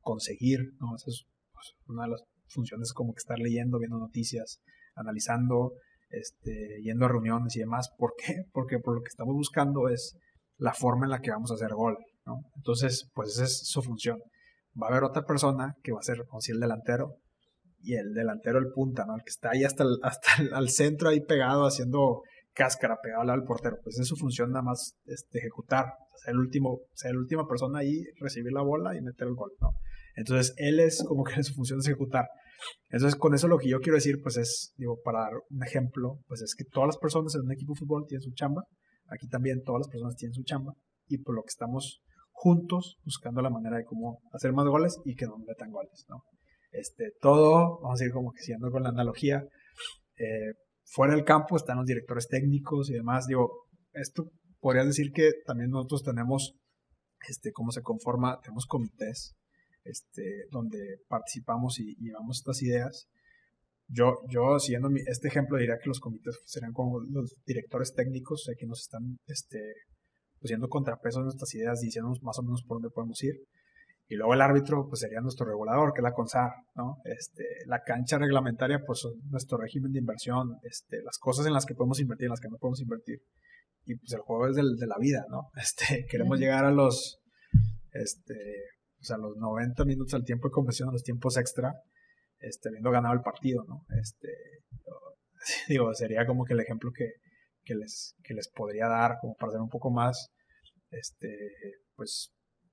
conseguir, 0.00 0.60
¿no? 0.80 0.96
Esa 0.96 1.08
es 1.08 1.24
pues, 1.52 1.74
una 1.86 2.04
de 2.04 2.10
las 2.10 2.22
funciones 2.48 2.92
como 2.92 3.12
que 3.14 3.18
estar 3.18 3.38
leyendo, 3.38 3.78
viendo 3.78 3.98
noticias, 3.98 4.60
analizando, 4.94 5.72
este, 6.10 6.80
yendo 6.82 7.06
a 7.06 7.08
reuniones 7.08 7.56
y 7.56 7.60
demás. 7.60 7.90
¿Por 7.96 8.14
qué? 8.16 8.44
Porque 8.52 8.78
por 8.78 8.94
lo 8.94 9.02
que 9.02 9.08
estamos 9.08 9.34
buscando 9.34 9.88
es 9.88 10.16
la 10.58 10.74
forma 10.74 11.06
en 11.06 11.10
la 11.10 11.20
que 11.20 11.30
vamos 11.30 11.50
a 11.50 11.54
hacer 11.54 11.74
gol, 11.74 11.96
¿no? 12.26 12.42
Entonces, 12.56 13.10
pues 13.14 13.30
esa 13.30 13.44
es 13.44 13.66
su 13.66 13.82
función. 13.82 14.18
Va 14.80 14.88
a 14.88 14.90
haber 14.90 15.04
otra 15.04 15.24
persona 15.24 15.74
que 15.82 15.92
va 15.92 16.00
a 16.00 16.02
ser, 16.02 16.24
como 16.26 16.40
si 16.40 16.52
el 16.52 16.60
delantero, 16.60 17.16
y 17.82 17.94
el 17.94 18.12
delantero 18.12 18.58
el 18.58 18.72
punta, 18.72 19.04
¿no? 19.06 19.16
El 19.16 19.22
que 19.22 19.30
está 19.30 19.50
ahí 19.52 19.64
hasta 19.64 19.84
el, 19.84 19.98
hasta 20.02 20.28
al 20.52 20.68
centro 20.68 21.08
ahí 21.08 21.20
pegado 21.20 21.64
haciendo 21.64 22.22
cáscara, 22.54 22.98
pegado 23.02 23.30
al 23.30 23.44
portero. 23.44 23.76
Pues 23.82 23.98
es 23.98 24.06
su 24.06 24.16
función 24.16 24.50
nada 24.50 24.62
más 24.62 24.94
este, 25.04 25.38
ejecutar, 25.38 25.86
ser 26.16 26.32
el 26.32 26.38
último, 26.38 26.80
ser 26.94 27.14
la 27.14 27.20
última 27.20 27.46
persona 27.46 27.80
ahí, 27.80 28.02
recibir 28.20 28.52
la 28.52 28.62
bola 28.62 28.96
y 28.96 29.00
meter 29.00 29.28
el 29.28 29.34
gol, 29.34 29.52
¿no? 29.60 29.70
Entonces, 30.16 30.54
él 30.56 30.80
es 30.80 31.04
como 31.06 31.24
que 31.24 31.32
su 31.42 31.54
función 31.54 31.80
es 31.80 31.86
ejecutar. 31.86 32.26
Entonces, 32.90 33.18
con 33.18 33.34
eso 33.34 33.48
lo 33.48 33.58
que 33.58 33.68
yo 33.68 33.80
quiero 33.80 33.96
decir, 33.96 34.20
pues 34.22 34.36
es, 34.36 34.74
digo, 34.76 34.98
para 35.02 35.20
dar 35.20 35.32
un 35.48 35.62
ejemplo, 35.62 36.18
pues 36.26 36.42
es 36.42 36.54
que 36.54 36.64
todas 36.64 36.88
las 36.88 36.98
personas 36.98 37.34
en 37.34 37.42
un 37.42 37.52
equipo 37.52 37.72
de 37.72 37.78
fútbol 37.78 38.04
tienen 38.06 38.22
su 38.22 38.32
chamba. 38.32 38.64
Aquí 39.06 39.28
también 39.28 39.62
todas 39.64 39.80
las 39.80 39.88
personas 39.88 40.16
tienen 40.16 40.34
su 40.34 40.42
chamba. 40.42 40.74
Y 41.08 41.18
por 41.18 41.34
lo 41.34 41.42
que 41.42 41.48
estamos 41.48 42.02
juntos 42.32 42.96
buscando 43.04 43.42
la 43.42 43.50
manera 43.50 43.76
de 43.76 43.84
cómo 43.84 44.20
hacer 44.32 44.52
más 44.52 44.66
goles 44.66 44.98
y 45.04 45.14
que 45.14 45.26
no 45.26 45.36
metan 45.38 45.70
goles, 45.70 46.04
¿no? 46.08 46.22
Este, 46.70 47.12
todo, 47.20 47.80
vamos 47.82 48.00
a 48.00 48.04
ir 48.04 48.12
como 48.12 48.32
que 48.32 48.40
siguiendo 48.40 48.70
con 48.70 48.82
la 48.82 48.90
analogía, 48.90 49.44
eh, 50.16 50.54
fuera 50.90 51.14
del 51.14 51.24
campo 51.24 51.56
están 51.56 51.78
los 51.78 51.86
directores 51.86 52.28
técnicos 52.28 52.90
y 52.90 52.94
demás. 52.94 53.26
Digo, 53.26 53.68
esto 53.92 54.30
podría 54.60 54.84
decir 54.84 55.12
que 55.12 55.30
también 55.46 55.70
nosotros 55.70 56.02
tenemos, 56.02 56.54
este, 57.28 57.52
cómo 57.52 57.70
se 57.70 57.82
conforma, 57.82 58.40
tenemos 58.42 58.66
comités 58.66 59.36
este, 59.84 60.46
donde 60.50 60.98
participamos 61.08 61.78
y, 61.78 61.96
llevamos 62.00 62.38
estas 62.38 62.62
ideas. 62.62 63.08
Yo, 63.88 64.18
yo 64.28 64.58
siguiendo 64.58 64.88
este 65.06 65.28
ejemplo, 65.28 65.58
diría 65.58 65.78
que 65.82 65.88
los 65.88 66.00
comités 66.00 66.38
serían 66.44 66.72
como 66.72 67.00
los 67.00 67.34
directores 67.44 67.92
técnicos, 67.94 68.48
que 68.58 68.66
nos 68.66 68.82
están 68.82 69.16
este, 69.26 69.58
pusiendo 70.38 70.68
contrapesos 70.68 71.24
nuestras 71.24 71.54
ideas, 71.54 71.80
diciéndonos 71.80 72.22
más 72.22 72.38
o 72.38 72.42
menos 72.42 72.62
por 72.66 72.76
dónde 72.76 72.90
podemos 72.90 73.22
ir. 73.24 73.34
Y 74.10 74.16
luego 74.16 74.34
el 74.34 74.40
árbitro, 74.40 74.88
pues 74.88 75.02
sería 75.02 75.20
nuestro 75.20 75.46
regulador, 75.46 75.92
que 75.92 76.00
es 76.00 76.02
la 76.02 76.12
CONSAR, 76.12 76.50
¿no? 76.74 76.96
Este, 77.04 77.44
la 77.66 77.80
cancha 77.84 78.18
reglamentaria, 78.18 78.80
pues 78.84 79.06
nuestro 79.30 79.56
régimen 79.56 79.92
de 79.92 80.00
inversión, 80.00 80.58
este, 80.64 81.00
las 81.04 81.16
cosas 81.18 81.46
en 81.46 81.52
las 81.52 81.64
que 81.64 81.76
podemos 81.76 82.00
invertir, 82.00 82.24
en 82.24 82.30
las 82.30 82.40
que 82.40 82.48
no 82.48 82.56
podemos 82.58 82.80
invertir. 82.80 83.20
Y 83.86 83.94
pues 83.94 84.12
el 84.12 84.18
juego 84.22 84.48
es 84.48 84.56
del, 84.56 84.74
de 84.74 84.86
la 84.88 84.96
vida, 84.98 85.24
¿no? 85.30 85.50
Este, 85.62 86.06
queremos 86.10 86.40
llegar 86.40 86.64
a 86.64 86.72
los, 86.72 87.20
este, 87.92 88.34
o 89.00 89.04
sea, 89.04 89.16
los 89.16 89.36
90 89.36 89.84
minutos 89.84 90.12
al 90.14 90.24
tiempo 90.24 90.48
de 90.48 90.54
conversión, 90.54 90.88
a 90.88 90.92
los 90.92 91.04
tiempos 91.04 91.36
extra, 91.36 91.72
este, 92.40 92.68
habiendo 92.68 92.90
ganado 92.90 93.14
el 93.14 93.20
partido, 93.20 93.62
¿no? 93.68 93.84
Este, 94.02 94.28
digo, 95.68 95.94
sería 95.94 96.26
como 96.26 96.44
que 96.44 96.54
el 96.54 96.60
ejemplo 96.60 96.90
que, 96.92 97.12
que, 97.62 97.76
les, 97.76 98.16
que 98.24 98.34
les 98.34 98.48
podría 98.48 98.88
dar, 98.88 99.18
como 99.20 99.36
para 99.36 99.52
ser 99.52 99.60
un 99.60 99.70
poco 99.70 99.92
más, 99.92 100.30
este, 100.90 101.28
pues, 101.94 102.32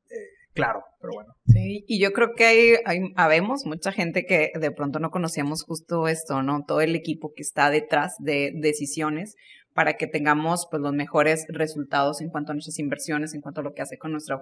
eh, 0.09 0.36
claro, 0.57 0.83
pero 0.99 1.13
bueno. 1.13 1.33
Sí, 1.47 1.85
y 1.87 1.99
yo 1.99 2.11
creo 2.11 2.33
que 2.35 2.45
hay, 2.45 2.73
hay, 2.85 2.99
habemos 3.15 3.65
mucha 3.65 3.91
gente 3.91 4.25
que 4.25 4.51
de 4.59 4.71
pronto 4.71 4.99
no 4.99 5.09
conocíamos 5.09 5.63
justo 5.63 6.07
esto, 6.07 6.43
¿no? 6.43 6.63
Todo 6.67 6.81
el 6.81 6.95
equipo 6.95 7.31
que 7.35 7.41
está 7.41 7.69
detrás 7.69 8.15
de 8.19 8.51
decisiones, 8.55 9.35
para 9.77 9.93
que 9.93 10.07
tengamos 10.07 10.67
pues, 10.71 10.81
los 10.81 10.91
mejores 10.91 11.45
resultados 11.49 12.19
en 12.21 12.29
cuanto 12.29 12.51
a 12.51 12.55
nuestras 12.55 12.79
inversiones, 12.79 13.35
en 13.35 13.41
cuanto 13.41 13.61
a 13.61 13.63
lo 13.63 13.75
que 13.75 13.83
hace 13.83 13.99
con 13.99 14.11
nuestro. 14.11 14.41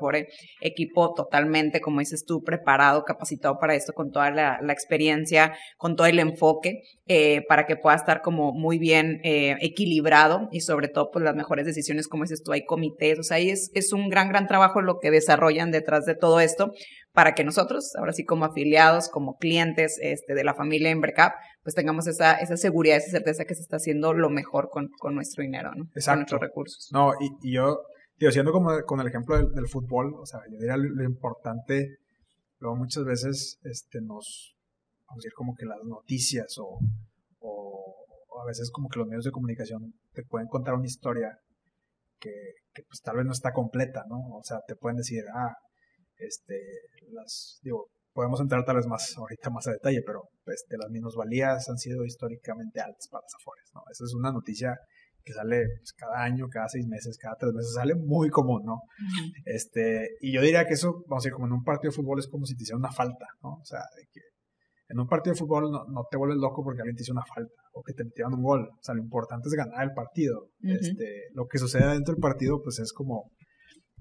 Equipo 0.61 1.13
totalmente, 1.13 1.81
como 1.81 1.99
dices 1.99 2.23
tú, 2.25 2.41
preparado, 2.41 3.03
capacitado 3.03 3.59
para 3.59 3.75
esto, 3.75 3.91
con 3.91 4.11
toda 4.11 4.31
la, 4.31 4.59
experiencia, 4.69 5.53
con 5.75 5.97
todo 5.97 6.07
el 6.07 6.19
enfoque, 6.19 6.83
eh, 7.07 7.43
para 7.49 7.65
que 7.65 7.75
pueda 7.75 7.97
estar 7.97 8.21
como 8.21 8.53
muy 8.53 8.79
bien 8.79 9.19
eh, 9.25 9.57
equilibrado 9.59 10.47
y 10.53 10.61
sobre 10.61 10.87
todo 10.87 11.11
pues 11.11 11.25
las 11.25 11.35
mejores 11.35 11.65
decisiones, 11.65 12.07
como 12.07 12.23
dices 12.23 12.41
tú, 12.41 12.53
hay 12.53 12.63
comités, 12.63 13.19
o 13.19 13.23
sea, 13.23 13.35
ahí 13.35 13.49
es 13.49 13.91
un 13.91 14.07
gran, 14.07 14.29
gran 14.29 14.47
trabajo 14.47 14.81
lo 14.81 14.99
que 15.01 15.11
desarrollan 15.11 15.69
detrás 15.71 16.05
de 16.05 16.15
todo 16.15 16.39
esto 16.39 16.71
para 17.15 17.33
que 17.33 17.45
nosotros, 17.45 17.95
ahora 17.95 18.11
sí 18.11 18.25
como 18.25 18.43
afiliados, 18.43 19.07
como 19.07 19.37
clientes 19.37 19.97
este, 20.01 20.35
de 20.35 20.43
la 20.43 20.53
familia 20.53 20.91
Embercap, 20.91 21.33
pues 21.63 21.73
tengamos 21.73 22.07
esa, 22.07 22.33
esa 22.33 22.57
seguridad, 22.57 22.97
esa 22.97 23.09
certeza 23.09 23.45
que 23.45 23.55
se 23.55 23.61
está 23.61 23.77
haciendo 23.77 24.13
lo 24.13 24.29
mejor 24.29 24.69
con, 24.69 24.89
con 24.99 25.15
nuestro 25.15 25.41
dinero, 25.41 25.71
¿no? 25.73 25.85
Exacto. 25.95 26.11
Con 26.11 26.19
nuestros 26.19 26.41
recursos. 26.41 26.89
No, 26.91 27.13
y, 27.41 27.53
yo, 27.53 27.83
digo, 28.17 28.31
siendo 28.33 28.51
como 28.51 28.69
con 28.85 28.99
el 28.99 29.07
ejemplo 29.07 29.37
del, 29.37 29.67
fútbol, 29.69 30.13
o 30.19 30.25
sea, 30.25 30.41
yo 30.51 30.57
diría 30.59 30.75
lo, 30.75 31.05
importante, 31.05 31.99
luego 32.59 32.75
muchas 32.75 33.05
veces 33.05 33.59
este, 33.63 34.01
nos, 34.01 34.53
vamos 35.07 35.15
a 35.15 35.23
decir 35.23 35.33
como 35.33 35.55
que 35.55 35.65
las 35.65 35.79
noticias 35.85 36.53
o, 36.57 36.79
o, 37.39 38.41
a 38.43 38.45
veces 38.45 38.69
como 38.71 38.89
que 38.89 38.99
los 38.99 39.07
medios 39.07 39.23
de 39.23 39.31
comunicación 39.31 39.93
te 40.11 40.23
pueden 40.23 40.49
contar 40.49 40.73
una 40.73 40.85
historia 40.85 41.39
que, 42.19 42.33
que 42.73 42.83
pues 42.83 42.99
tal 43.01 43.15
vez 43.15 43.25
no 43.25 43.31
está 43.31 43.53
completa, 43.53 44.03
¿no? 44.09 44.17
O 44.35 44.43
sea, 44.43 44.59
te 44.67 44.75
pueden 44.75 44.97
decir, 44.97 45.23
ah, 45.33 45.55
este, 46.17 46.59
las, 47.11 47.59
digo, 47.63 47.87
podemos 48.13 48.39
entrar 48.39 48.63
tal 48.63 48.77
vez 48.77 48.87
más 48.87 49.15
ahorita 49.17 49.49
más 49.49 49.67
a 49.67 49.71
detalle, 49.71 50.01
pero 50.05 50.29
este, 50.47 50.77
las 50.77 50.89
minusvalías 50.89 51.67
han 51.69 51.77
sido 51.77 52.05
históricamente 52.05 52.79
altas 52.79 53.07
para 53.11 53.23
las 53.23 53.35
Afores, 53.35 53.69
¿no? 53.73 53.81
Esa 53.91 54.05
es 54.05 54.13
una 54.13 54.31
noticia 54.31 54.77
que 55.23 55.33
sale 55.33 55.65
pues, 55.79 55.91
cada 55.93 56.23
año, 56.23 56.47
cada 56.47 56.69
seis 56.69 56.87
meses, 56.87 57.17
cada 57.17 57.35
tres 57.35 57.51
meses, 57.53 57.73
sale 57.73 57.95
muy 57.95 58.29
común, 58.29 58.63
¿no? 58.63 58.81
este, 59.45 60.11
y 60.21 60.31
yo 60.31 60.41
diría 60.41 60.65
que 60.65 60.75
eso, 60.75 61.03
vamos 61.07 61.23
a 61.23 61.27
decir, 61.27 61.33
como 61.33 61.47
en 61.47 61.53
un 61.53 61.63
partido 61.63 61.91
de 61.91 61.95
fútbol 61.95 62.19
es 62.19 62.27
como 62.27 62.45
si 62.45 62.55
te 62.55 62.63
hiciera 62.63 62.77
una 62.77 62.91
falta, 62.91 63.25
¿no? 63.41 63.55
O 63.55 63.65
sea, 63.65 63.81
de 63.97 64.05
que 64.11 64.21
en 64.87 64.99
un 64.99 65.07
partido 65.07 65.33
de 65.33 65.39
fútbol 65.39 65.71
no, 65.71 66.03
te 66.09 66.17
vuelves 66.17 66.37
loco 66.37 66.63
porque 66.63 66.81
alguien 66.81 66.95
te 66.95 67.01
hizo 67.01 67.11
una 67.11 67.25
falta 67.25 67.61
o 67.73 67.81
que 67.81 67.93
te 67.93 68.03
metieron 68.05 68.35
un 68.35 68.43
gol. 68.43 68.69
O 68.71 68.83
sea, 68.83 68.93
lo 68.93 69.01
importante 69.01 69.49
es 69.49 69.55
ganar 69.55 69.83
el 69.83 69.93
partido. 69.93 70.49
este, 70.61 71.23
lo 71.33 71.47
que 71.47 71.57
sucede 71.57 71.91
dentro 71.91 72.13
del 72.13 72.21
partido, 72.21 72.61
pues 72.61 72.77
es 72.79 72.93
como 72.93 73.31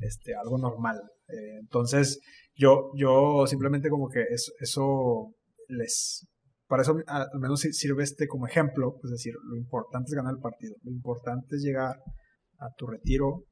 este, 0.01 0.35
algo 0.35 0.59
normal. 0.59 1.01
Eh, 1.29 1.59
entonces, 1.61 2.21
yo, 2.55 2.91
yo 2.97 3.47
simplemente 3.47 3.89
como 3.89 4.09
que 4.09 4.23
eso, 4.31 4.53
eso 4.61 5.35
les, 5.69 6.27
para 6.67 6.83
eso 6.83 6.97
al 7.07 7.41
menos 7.41 7.61
sirve 7.61 8.03
este 8.03 8.27
como 8.27 8.47
ejemplo, 8.47 8.97
es 9.05 9.11
decir, 9.11 9.35
lo 9.45 9.57
importante 9.57 10.11
es 10.11 10.15
ganar 10.15 10.35
el 10.35 10.41
partido, 10.41 10.77
lo 10.83 10.91
importante 10.91 11.57
es 11.57 11.63
llegar 11.63 11.97
a 12.59 12.71
tu 12.77 12.87
retiro 12.87 13.45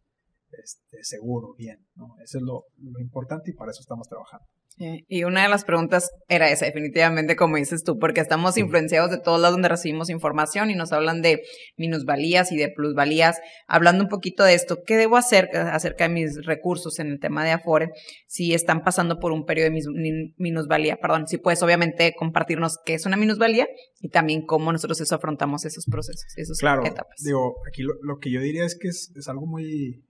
este, 0.51 0.99
seguro, 1.03 1.55
bien, 1.57 1.79
¿no? 1.95 2.15
Eso 2.23 2.39
es 2.39 2.45
lo, 2.45 2.65
lo 2.79 3.01
importante 3.01 3.51
y 3.51 3.55
para 3.55 3.71
eso 3.71 3.81
estamos 3.81 4.07
trabajando. 4.09 4.47
Y 4.79 5.25
una 5.25 5.43
de 5.43 5.49
las 5.49 5.65
preguntas 5.65 6.11
era 6.29 6.51
esa, 6.51 6.67
definitivamente, 6.67 7.37
como 7.37 7.57
dices 7.57 7.85
tú, 7.85 7.99
porque 7.99 8.21
estamos 8.21 8.57
influenciados 8.57 9.11
de 9.11 9.19
todos 9.19 9.41
lados 9.41 9.55
donde 9.55 9.69
recibimos 9.69 10.11
información 10.11 10.71
y 10.71 10.75
nos 10.75 10.93
hablan 10.93 11.23
de 11.23 11.43
minusvalías 11.77 12.53
y 12.53 12.57
de 12.57 12.69
plusvalías. 12.69 13.39
Hablando 13.67 14.05
un 14.05 14.09
poquito 14.09 14.45
de 14.45 14.55
esto, 14.55 14.79
¿qué 14.87 14.97
debo 14.97 15.17
hacer 15.17 15.51
eh, 15.53 15.59
acerca 15.59 16.09
de 16.09 16.15
mis 16.15 16.45
recursos 16.45 16.99
en 16.99 17.09
el 17.09 17.21
tema 17.21 17.45
de 17.45 17.53
Afore 17.53 17.91
si 18.27 18.55
están 18.55 18.83
pasando 18.83 19.19
por 19.19 19.33
un 19.33 19.45
periodo 19.45 19.71
de 19.71 20.33
minusvalía? 20.37 20.97
Perdón, 20.97 21.27
si 21.29 21.39
puedes 21.39 21.63
obviamente 21.63 22.15
compartirnos 22.17 22.79
qué 22.85 22.95
es 22.95 23.07
una 23.07 23.17
minusvalía 23.17 23.69
y 24.01 24.09
también 24.09 24.45
cómo 24.47 24.73
nosotros 24.73 25.01
eso 25.01 25.15
afrontamos 25.15 25.65
esos 25.65 25.85
procesos, 25.87 26.27
esas 26.37 26.59
claro, 26.59 26.85
etapas. 26.85 27.17
Digo, 27.25 27.57
aquí 27.69 27.83
lo, 27.83 27.95
lo, 28.03 28.19
que 28.19 28.33
yo 28.33 28.41
diría 28.41 28.65
es 28.65 28.77
que 28.79 28.89
es, 28.89 29.13
es 29.17 29.29
algo 29.29 29.47
muy, 29.47 30.05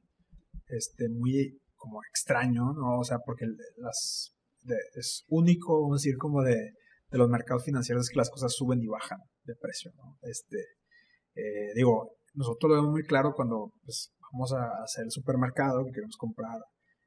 este, 0.69 1.09
muy 1.09 1.59
como 1.77 2.01
extraño, 2.09 2.73
¿no? 2.75 3.01
O 3.01 3.05
sea, 3.05 3.19
porque 3.27 3.45
las 3.77 4.33
es 4.95 5.25
único, 5.29 5.83
vamos 5.83 5.97
a 5.97 6.01
decir, 6.01 6.17
como 6.19 6.43
de, 6.43 6.55
de, 6.55 7.19
los 7.19 7.29
mercados 7.29 7.65
financieros 7.65 8.05
es 8.05 8.11
que 8.11 8.19
las 8.19 8.31
cosas 8.31 8.53
suben 8.53 8.81
y 8.83 8.87
bajan 8.87 9.19
de 9.45 9.55
precio, 9.57 9.93
¿no? 9.97 10.17
Este, 10.23 10.59
eh, 11.35 11.73
digo, 11.75 12.17
nosotros 12.35 12.71
lo 12.71 12.77
vemos 12.77 12.91
muy 12.91 13.05
claro 13.05 13.33
cuando 13.35 13.73
pues, 13.85 14.13
vamos 14.33 14.53
a 14.53 14.83
hacer 14.83 15.05
el 15.05 15.11
supermercado, 15.11 15.85
que 15.85 15.93
queremos 15.93 16.17
comprar 16.17 16.59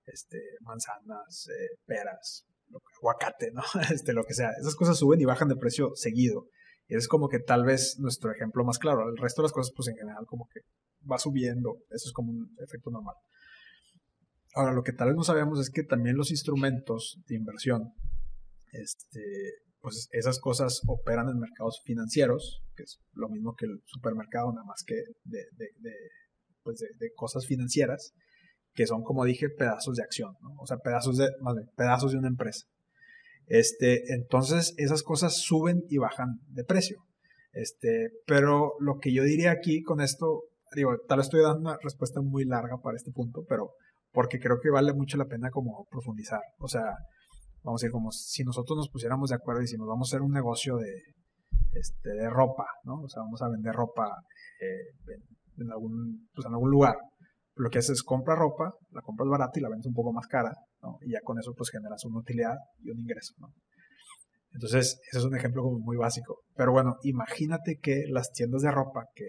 este, 0.06 0.39
manzanas, 0.62 1.48
eh, 1.50 1.78
peras, 1.86 2.46
aguacate, 3.00 3.52
¿no? 3.52 3.62
Este, 3.94 4.13
lo 4.13 4.24
que 4.24 4.34
sea. 4.34 4.50
Esas 4.60 4.76
cosas 4.76 4.98
suben 4.98 5.22
y 5.22 5.26
bajan 5.26 5.48
de 5.48 5.56
precio 5.56 5.91
seguido. 5.96 6.48
Y 6.88 6.96
es 6.96 7.08
como 7.08 7.30
que 7.30 7.39
tal 7.39 7.65
vez 7.65 7.98
nuestro 8.00 8.32
ejemplo 8.32 8.63
más 8.63 8.78
claro. 8.78 9.10
El 9.10 9.18
resto 9.18 9.41
de 9.41 9.46
las 9.46 9.54
cosas, 9.54 9.74
pues 9.76 9.88
en 9.88 9.96
general, 9.96 10.26
como 10.28 10.48
que 10.54 10.62
va 11.10 11.18
subiendo. 11.18 11.78
Eso 11.89 12.08
es 12.08 12.13
como 12.13 12.32
un 12.32 12.56
efecto 12.60 12.91
normal. 12.91 13.15
Ahora, 14.56 14.74
lo 14.74 14.84
que 14.84 14.94
tal 14.94 15.10
vez 15.10 15.18
no 15.18 15.24
sabemos 15.24 15.60
es 15.60 15.70
que 15.70 15.84
también 15.84 16.15
los 16.15 16.32
instrumentos 16.32 17.22
de 17.28 17.36
inversión, 17.36 17.94
este, 18.72 19.22
pues 19.82 20.08
esas 20.12 20.39
cosas 20.39 20.82
operan 20.88 21.28
en 21.30 21.39
mercados 21.39 21.82
financieros, 21.84 22.63
que 22.76 22.84
es 22.84 23.02
lo 23.12 23.28
mismo 23.28 23.54
que 23.56 23.65
el 23.65 23.82
supermercado, 23.86 24.52
nada 24.54 24.65
más 24.65 24.84
que 24.88 24.96
de, 25.26 25.39
de, 25.58 25.68
de, 25.80 25.94
pues 26.63 26.80
de 26.80 27.12
cosas 27.13 27.46
financieras, 27.46 28.13
que 28.74 28.88
son, 28.88 29.04
como 29.04 29.26
dije, 29.26 29.50
pedazos 29.50 29.98
de 29.98 30.04
acción, 30.04 30.36
o 30.58 30.65
sea, 30.65 30.78
pedazos 30.78 31.18
de, 31.18 31.30
más 31.41 31.56
bien, 31.56 31.70
pedazos 31.76 32.13
de 32.13 32.18
una 32.18 32.30
empresa. 32.30 32.65
Este, 33.48 34.13
entonces, 34.13 34.74
esas 34.78 35.04
cosas 35.04 35.38
suben 35.38 35.84
y 35.89 35.98
bajan 35.98 36.39
de 36.48 36.63
precio. 36.63 37.04
Este, 37.52 38.10
pero 38.26 38.74
lo 38.80 39.00
que 39.00 39.13
yo 39.13 39.24
diría 39.24 39.52
aquí 39.52 39.82
con 39.82 40.02
esto, 40.02 40.44
digo, 40.76 40.98
tal 41.08 41.18
vez 41.18 41.28
estoy 41.28 41.41
dando 41.41 41.60
una 41.60 41.78
respuesta 41.82 42.22
muy 42.22 42.46
larga 42.46 42.78
para 42.82 42.98
este 42.98 43.12
punto, 43.12 43.46
pero 43.48 43.72
porque 44.15 44.39
creo 44.39 44.60
que 44.62 44.69
vale 44.69 44.93
mucho 44.93 45.17
la 45.17 45.25
pena 45.25 45.51
como 45.51 45.86
profundizar. 45.91 46.39
O 46.60 46.67
sea, 46.69 46.84
vamos 47.63 47.82
a 47.82 47.84
decir, 47.84 47.91
como 47.91 48.12
si 48.12 48.43
nosotros 48.45 48.78
nos 48.78 48.89
pusiéramos 48.89 49.30
de 49.30 49.36
acuerdo 49.36 49.62
y 49.62 49.65
decimos, 49.65 49.88
vamos 49.88 50.08
a 50.08 50.15
hacer 50.15 50.21
un 50.21 50.32
negocio 50.32 50.78
de, 50.78 51.04
este, 51.73 52.12
de 52.12 52.30
ropa, 52.30 52.65
¿no? 52.86 53.01
O 53.01 53.10
sea, 53.10 53.21
vamos 53.23 53.41
a 53.41 53.49
vender 53.49 53.75
ropa 53.75 54.08
eh, 54.62 55.19
en, 55.58 55.69
algún, 55.69 56.30
pues 56.34 56.47
en 56.47 56.54
algún 56.54 56.71
lugar. 56.71 56.95
Lo 57.56 57.69
que 57.69 57.80
haces 57.80 57.91
es 57.91 58.04
compra 58.04 58.36
ropa, 58.36 58.73
la 58.91 59.01
compras 59.01 59.28
barata 59.30 59.60
y 59.60 59.62
la 59.62 59.69
vendes 59.69 59.86
un 59.88 59.93
poco 59.93 60.13
más 60.13 60.28
cara, 60.28 60.54
¿no? 60.82 60.97
Y 61.01 61.12
ya 61.12 61.19
con 61.21 61.38
eso 61.38 61.54
pues 61.54 61.69
generas 61.69 62.04
una 62.06 62.19
utilidad 62.19 62.56
y 62.82 62.91
un 62.91 62.99
ingreso, 62.99 63.34
¿no? 63.39 63.54
Entonces, 64.54 65.01
ese 65.10 65.19
es 65.19 65.25
un 65.25 65.36
ejemplo 65.36 65.63
como 65.63 65.80
muy 65.80 65.97
básico. 65.97 66.39
Pero 66.56 66.71
bueno, 66.71 66.95
imagínate 67.04 67.78
que 67.82 68.06
las 68.08 68.32
tiendas 68.32 68.62
de 68.62 68.71
ropa 68.71 69.08
que 69.13 69.25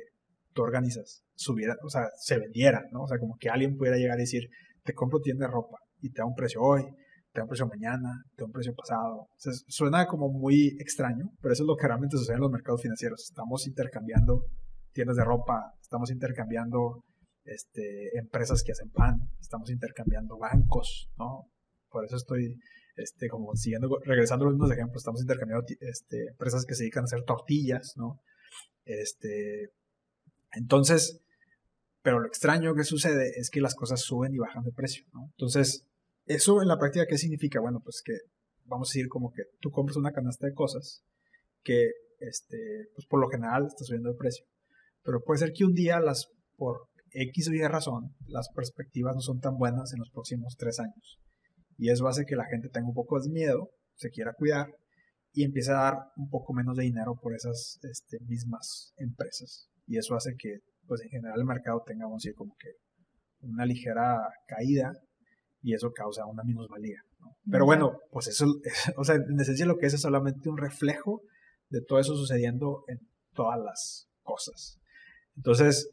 tú 0.52 0.62
organizas 0.62 1.24
subieran, 1.34 1.76
o 1.84 1.90
sea, 1.90 2.08
se 2.18 2.38
vendieran, 2.38 2.84
¿no? 2.92 3.02
O 3.02 3.08
sea, 3.08 3.18
como 3.18 3.36
que 3.38 3.50
alguien 3.50 3.76
pudiera 3.76 3.96
llegar 3.96 4.18
y 4.18 4.22
decir, 4.22 4.48
te 4.86 4.94
compro 4.94 5.20
tienda 5.20 5.46
de 5.46 5.52
ropa 5.52 5.78
y 6.00 6.10
te 6.10 6.22
da 6.22 6.26
un 6.26 6.34
precio 6.34 6.62
hoy, 6.62 6.82
te 7.32 7.40
da 7.40 7.42
un 7.42 7.48
precio 7.48 7.66
mañana, 7.66 8.22
te 8.34 8.42
da 8.42 8.46
un 8.46 8.52
precio 8.52 8.74
pasado. 8.74 9.28
suena 9.68 10.06
como 10.06 10.30
muy 10.30 10.76
extraño, 10.78 11.30
pero 11.42 11.52
eso 11.52 11.64
es 11.64 11.66
lo 11.66 11.76
que 11.76 11.86
realmente 11.86 12.16
sucede 12.16 12.36
en 12.36 12.42
los 12.42 12.50
mercados 12.50 12.80
financieros. 12.80 13.24
Estamos 13.28 13.66
intercambiando 13.66 14.44
tiendas 14.92 15.16
de 15.16 15.24
ropa, 15.24 15.74
estamos 15.82 16.10
intercambiando 16.10 17.04
este, 17.44 18.16
empresas 18.18 18.62
que 18.64 18.72
hacen 18.72 18.90
pan, 18.90 19.14
estamos 19.40 19.70
intercambiando 19.70 20.38
bancos, 20.38 21.08
¿no? 21.18 21.50
Por 21.90 22.04
eso 22.04 22.16
estoy 22.16 22.56
este, 22.96 23.28
como 23.28 23.54
siguiendo, 23.54 23.88
regresando 24.04 24.44
a 24.44 24.48
los 24.48 24.54
mismos 24.54 24.72
ejemplos, 24.72 25.02
estamos 25.02 25.20
intercambiando 25.20 25.66
este, 25.80 26.28
empresas 26.30 26.64
que 26.64 26.74
se 26.74 26.84
dedican 26.84 27.02
a 27.02 27.06
hacer 27.06 27.22
tortillas, 27.24 27.92
¿no? 27.96 28.20
Este, 28.84 29.68
entonces, 30.52 31.20
pero 32.06 32.20
lo 32.20 32.28
extraño 32.28 32.72
que 32.76 32.84
sucede 32.84 33.32
es 33.34 33.50
que 33.50 33.60
las 33.60 33.74
cosas 33.74 34.00
suben 34.00 34.32
y 34.32 34.38
bajan 34.38 34.62
de 34.62 34.70
precio. 34.70 35.04
Entonces, 35.32 35.88
eso 36.24 36.62
en 36.62 36.68
la 36.68 36.78
práctica, 36.78 37.04
¿qué 37.04 37.18
significa? 37.18 37.58
Bueno, 37.58 37.80
pues 37.82 38.00
que 38.00 38.12
vamos 38.64 38.88
a 38.88 38.90
decir 38.90 39.08
como 39.08 39.32
que 39.32 39.42
tú 39.60 39.72
compras 39.72 39.96
una 39.96 40.12
canasta 40.12 40.46
de 40.46 40.54
cosas 40.54 41.02
que, 41.64 41.90
este, 42.20 42.58
pues 42.94 43.08
por 43.08 43.20
lo 43.20 43.28
general 43.28 43.66
está 43.66 43.82
subiendo 43.82 44.12
de 44.12 44.16
precio. 44.16 44.46
Pero 45.02 45.20
puede 45.20 45.40
ser 45.40 45.52
que 45.52 45.64
un 45.64 45.74
día 45.74 45.98
las, 45.98 46.28
por 46.56 46.86
X 47.10 47.48
o 47.48 47.52
Y 47.54 47.66
razón, 47.66 48.14
las 48.28 48.50
perspectivas 48.54 49.16
no 49.16 49.20
son 49.20 49.40
tan 49.40 49.56
buenas 49.58 49.92
en 49.92 49.98
los 49.98 50.10
próximos 50.10 50.54
tres 50.56 50.78
años. 50.78 51.18
Y 51.76 51.90
eso 51.90 52.06
hace 52.06 52.24
que 52.24 52.36
la 52.36 52.46
gente 52.46 52.68
tenga 52.68 52.86
un 52.86 52.94
poco 52.94 53.20
de 53.20 53.28
miedo, 53.30 53.70
se 53.96 54.10
quiera 54.10 54.32
cuidar 54.32 54.68
y 55.32 55.42
empiece 55.42 55.72
a 55.72 55.82
dar 55.82 55.94
un 56.16 56.30
poco 56.30 56.52
menos 56.52 56.76
de 56.76 56.84
dinero 56.84 57.16
por 57.20 57.34
esas 57.34 57.80
este, 57.82 58.20
mismas 58.28 58.92
empresas. 58.96 59.68
Y 59.88 59.98
eso 59.98 60.14
hace 60.14 60.36
que 60.38 60.60
pues 60.86 61.02
en 61.02 61.08
general 61.10 61.38
el 61.38 61.46
mercado 61.46 61.82
tenga, 61.86 62.04
vamos 62.04 62.22
a 62.22 62.24
decir, 62.24 62.34
como 62.34 62.54
que 62.58 62.70
una 63.40 63.66
ligera 63.66 64.18
caída 64.46 64.92
y 65.62 65.74
eso 65.74 65.92
causa 65.92 66.26
una 66.26 66.42
minusvalía. 66.44 67.00
Pero 67.50 67.64
bueno, 67.64 67.98
pues 68.10 68.28
eso, 68.28 68.46
o 68.96 69.04
sea, 69.04 69.16
en 69.16 69.40
esencia 69.40 69.66
lo 69.66 69.76
que 69.76 69.86
es 69.86 69.94
es 69.94 70.00
solamente 70.00 70.48
un 70.48 70.58
reflejo 70.58 71.22
de 71.68 71.80
todo 71.82 71.98
eso 71.98 72.14
sucediendo 72.14 72.84
en 72.88 72.98
todas 73.34 73.58
las 73.58 74.08
cosas. 74.22 74.78
Entonces, 75.36 75.90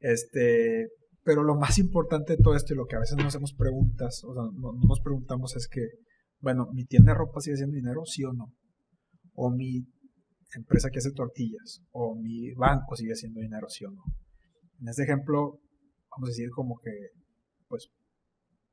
este, 0.00 0.88
pero 1.24 1.42
lo 1.42 1.56
más 1.56 1.78
importante 1.78 2.36
de 2.36 2.42
todo 2.42 2.54
esto 2.54 2.74
y 2.74 2.76
lo 2.76 2.86
que 2.86 2.96
a 2.96 3.00
veces 3.00 3.16
nos 3.16 3.26
hacemos 3.26 3.54
preguntas, 3.54 4.22
o 4.24 4.34
sea, 4.34 4.42
no, 4.42 4.72
nos 4.86 5.00
preguntamos 5.00 5.56
es 5.56 5.68
que, 5.68 5.88
bueno, 6.40 6.68
¿mi 6.72 6.84
tienda 6.84 7.12
de 7.12 7.18
ropa 7.18 7.40
sigue 7.40 7.54
haciendo 7.54 7.76
dinero, 7.76 8.04
sí 8.04 8.24
o 8.24 8.32
no? 8.32 8.52
O 9.34 9.50
mi 9.50 9.86
empresa 10.54 10.90
que 10.90 10.98
hace 10.98 11.12
tortillas, 11.12 11.80
o 11.90 12.14
mi 12.14 12.52
banco 12.52 12.94
sigue 12.96 13.12
haciendo 13.12 13.40
dinero, 13.40 13.68
sí 13.68 13.84
o 13.84 13.90
no. 13.90 14.02
En 14.80 14.88
este 14.88 15.04
ejemplo, 15.04 15.60
vamos 16.10 16.28
a 16.28 16.30
decir 16.30 16.50
como 16.50 16.78
que, 16.82 16.90
pues, 17.68 17.88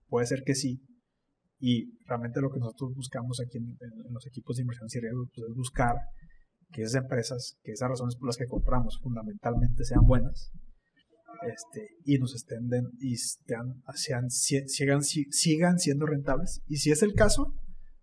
puede 0.08 0.26
ser 0.26 0.44
que 0.44 0.56
sí. 0.56 0.82
Y 1.60 1.98
realmente 2.08 2.42
lo 2.42 2.50
que 2.50 2.60
nosotros 2.60 2.94
buscamos 2.96 3.40
aquí 3.40 3.58
en, 3.58 3.78
los 4.10 4.26
equipos 4.26 4.56
de 4.58 4.64
inversión 4.64 4.88
pues, 5.34 5.48
es 5.48 5.56
buscar 5.56 5.96
que 6.72 6.84
esas 6.84 7.04
empresas, 7.04 7.58
que 7.64 7.74
esas 7.74 7.90
razones 7.90 8.16
por 8.16 8.28
las 8.28 8.38
que 8.38 8.48
compramos 8.48 9.00
fundamentalmente 9.02 9.84
sean 9.84 10.06
buenas 10.06 10.52
este, 11.42 11.90
y 12.06 12.18
nos 12.18 12.36
estén 12.36 12.70
y 13.00 13.16
sean, 13.18 14.30
sigan, 14.30 15.02
sigan 15.02 15.80
siendo 15.80 16.06
rentables. 16.06 16.62
Y 16.68 16.78
si 16.78 16.92
es 16.92 17.04
el 17.04 17.14
caso, 17.14 17.54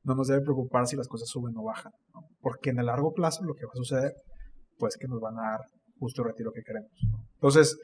no 0.02 0.14
nos 0.14 0.28
debe 0.28 0.42
preocupar 0.42 0.87
si 0.87 0.96
las 0.96 1.08
cosas 1.08 1.28
suben 1.28 1.56
o 1.56 1.64
bajan, 1.64 1.92
porque 2.40 2.70
en 2.70 2.78
el 2.78 2.87
largo 2.87 3.12
plazo 3.12 3.44
lo 3.44 3.54
que 3.54 3.66
va 3.66 3.72
a 3.72 3.76
suceder, 3.76 4.12
pues 4.78 4.96
que 4.96 5.08
nos 5.08 5.20
van 5.20 5.38
a 5.38 5.50
dar 5.50 5.61
justo 5.98 6.22
el 6.22 6.28
retiro 6.28 6.52
que 6.52 6.62
queremos. 6.62 6.90
Entonces, 7.34 7.78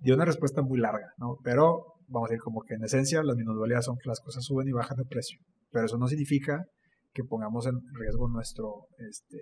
dio 0.00 0.14
una 0.14 0.24
respuesta 0.24 0.62
muy 0.62 0.78
larga, 0.78 1.12
¿no? 1.18 1.36
Pero 1.42 1.94
vamos 2.08 2.28
a 2.28 2.32
decir 2.32 2.42
como 2.42 2.62
que 2.62 2.74
en 2.74 2.84
esencia 2.84 3.22
las 3.22 3.36
minusvalías 3.36 3.84
son 3.84 3.96
que 3.96 4.08
las 4.08 4.20
cosas 4.20 4.44
suben 4.44 4.68
y 4.68 4.72
bajan 4.72 4.96
de 4.96 5.04
precio, 5.04 5.38
pero 5.70 5.86
eso 5.86 5.98
no 5.98 6.06
significa 6.06 6.64
que 7.12 7.24
pongamos 7.24 7.66
en 7.66 7.80
riesgo 7.94 8.28
nuestro, 8.28 8.86
este, 8.98 9.38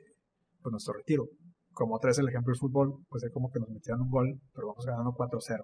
pues 0.63 0.71
nuestro 0.71 0.95
retiro. 0.95 1.25
Como 1.73 1.97
otra 1.97 2.11
el 2.11 2.29
ejemplo 2.29 2.53
del 2.53 2.61
fútbol, 2.61 2.95
pues 3.09 3.25
es 3.25 3.33
como 3.33 3.51
que 3.51 3.59
nos 3.59 3.71
metieron 3.71 4.03
un 4.03 4.11
gol, 4.11 4.41
pero 4.55 4.69
vamos 4.69 4.85
ganando 4.85 5.11
4-0. 5.13 5.63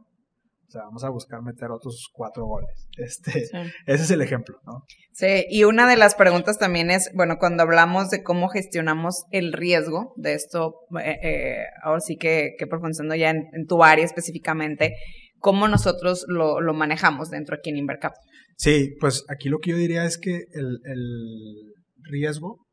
O 0.69 0.71
sea, 0.71 0.83
vamos 0.83 1.03
a 1.03 1.09
buscar 1.09 1.41
meter 1.41 1.71
otros 1.71 2.11
cuatro 2.13 2.45
goles. 2.45 2.89
Este, 2.99 3.45
Ese 3.87 4.03
es 4.03 4.11
el 4.11 4.21
ejemplo, 4.21 4.59
¿no? 4.67 4.85
Sí, 5.13 5.47
y 5.49 5.65
una 5.65 5.89
de 5.89 5.97
las 5.97 6.15
preguntas 6.15 6.59
también 6.59 6.91
es, 6.91 7.11
bueno, 7.15 7.37
cuando 7.39 7.63
hablamos 7.63 8.11
de 8.11 8.23
cómo 8.23 8.49
gestionamos 8.49 9.25
el 9.31 9.55
riesgo 9.55 10.13
de 10.17 10.35
esto, 10.35 10.75
eh, 11.03 11.17
eh, 11.23 11.57
ahora 11.83 12.01
sí 12.01 12.17
que, 12.17 12.51
que 12.59 12.67
profundizando 12.67 13.15
ya 13.15 13.31
en, 13.31 13.67
tu 13.67 13.83
área 13.83 14.05
específicamente, 14.05 14.95
¿cómo 15.39 15.69
nosotros 15.69 16.27
lo, 16.29 16.61
lo, 16.61 16.75
manejamos 16.75 17.31
dentro 17.31 17.57
aquí 17.57 17.71
en 17.71 17.79
Invercap? 17.79 18.13
Sí, 18.57 18.95
pues 19.01 19.25
aquí 19.31 19.49
lo 19.49 19.61
que 19.61 19.71
yo 19.71 19.77
diría 19.79 20.05
es 20.05 20.19
que 20.19 20.45
el, 20.53 20.81
el 20.85 21.75
riesgo 22.03 22.67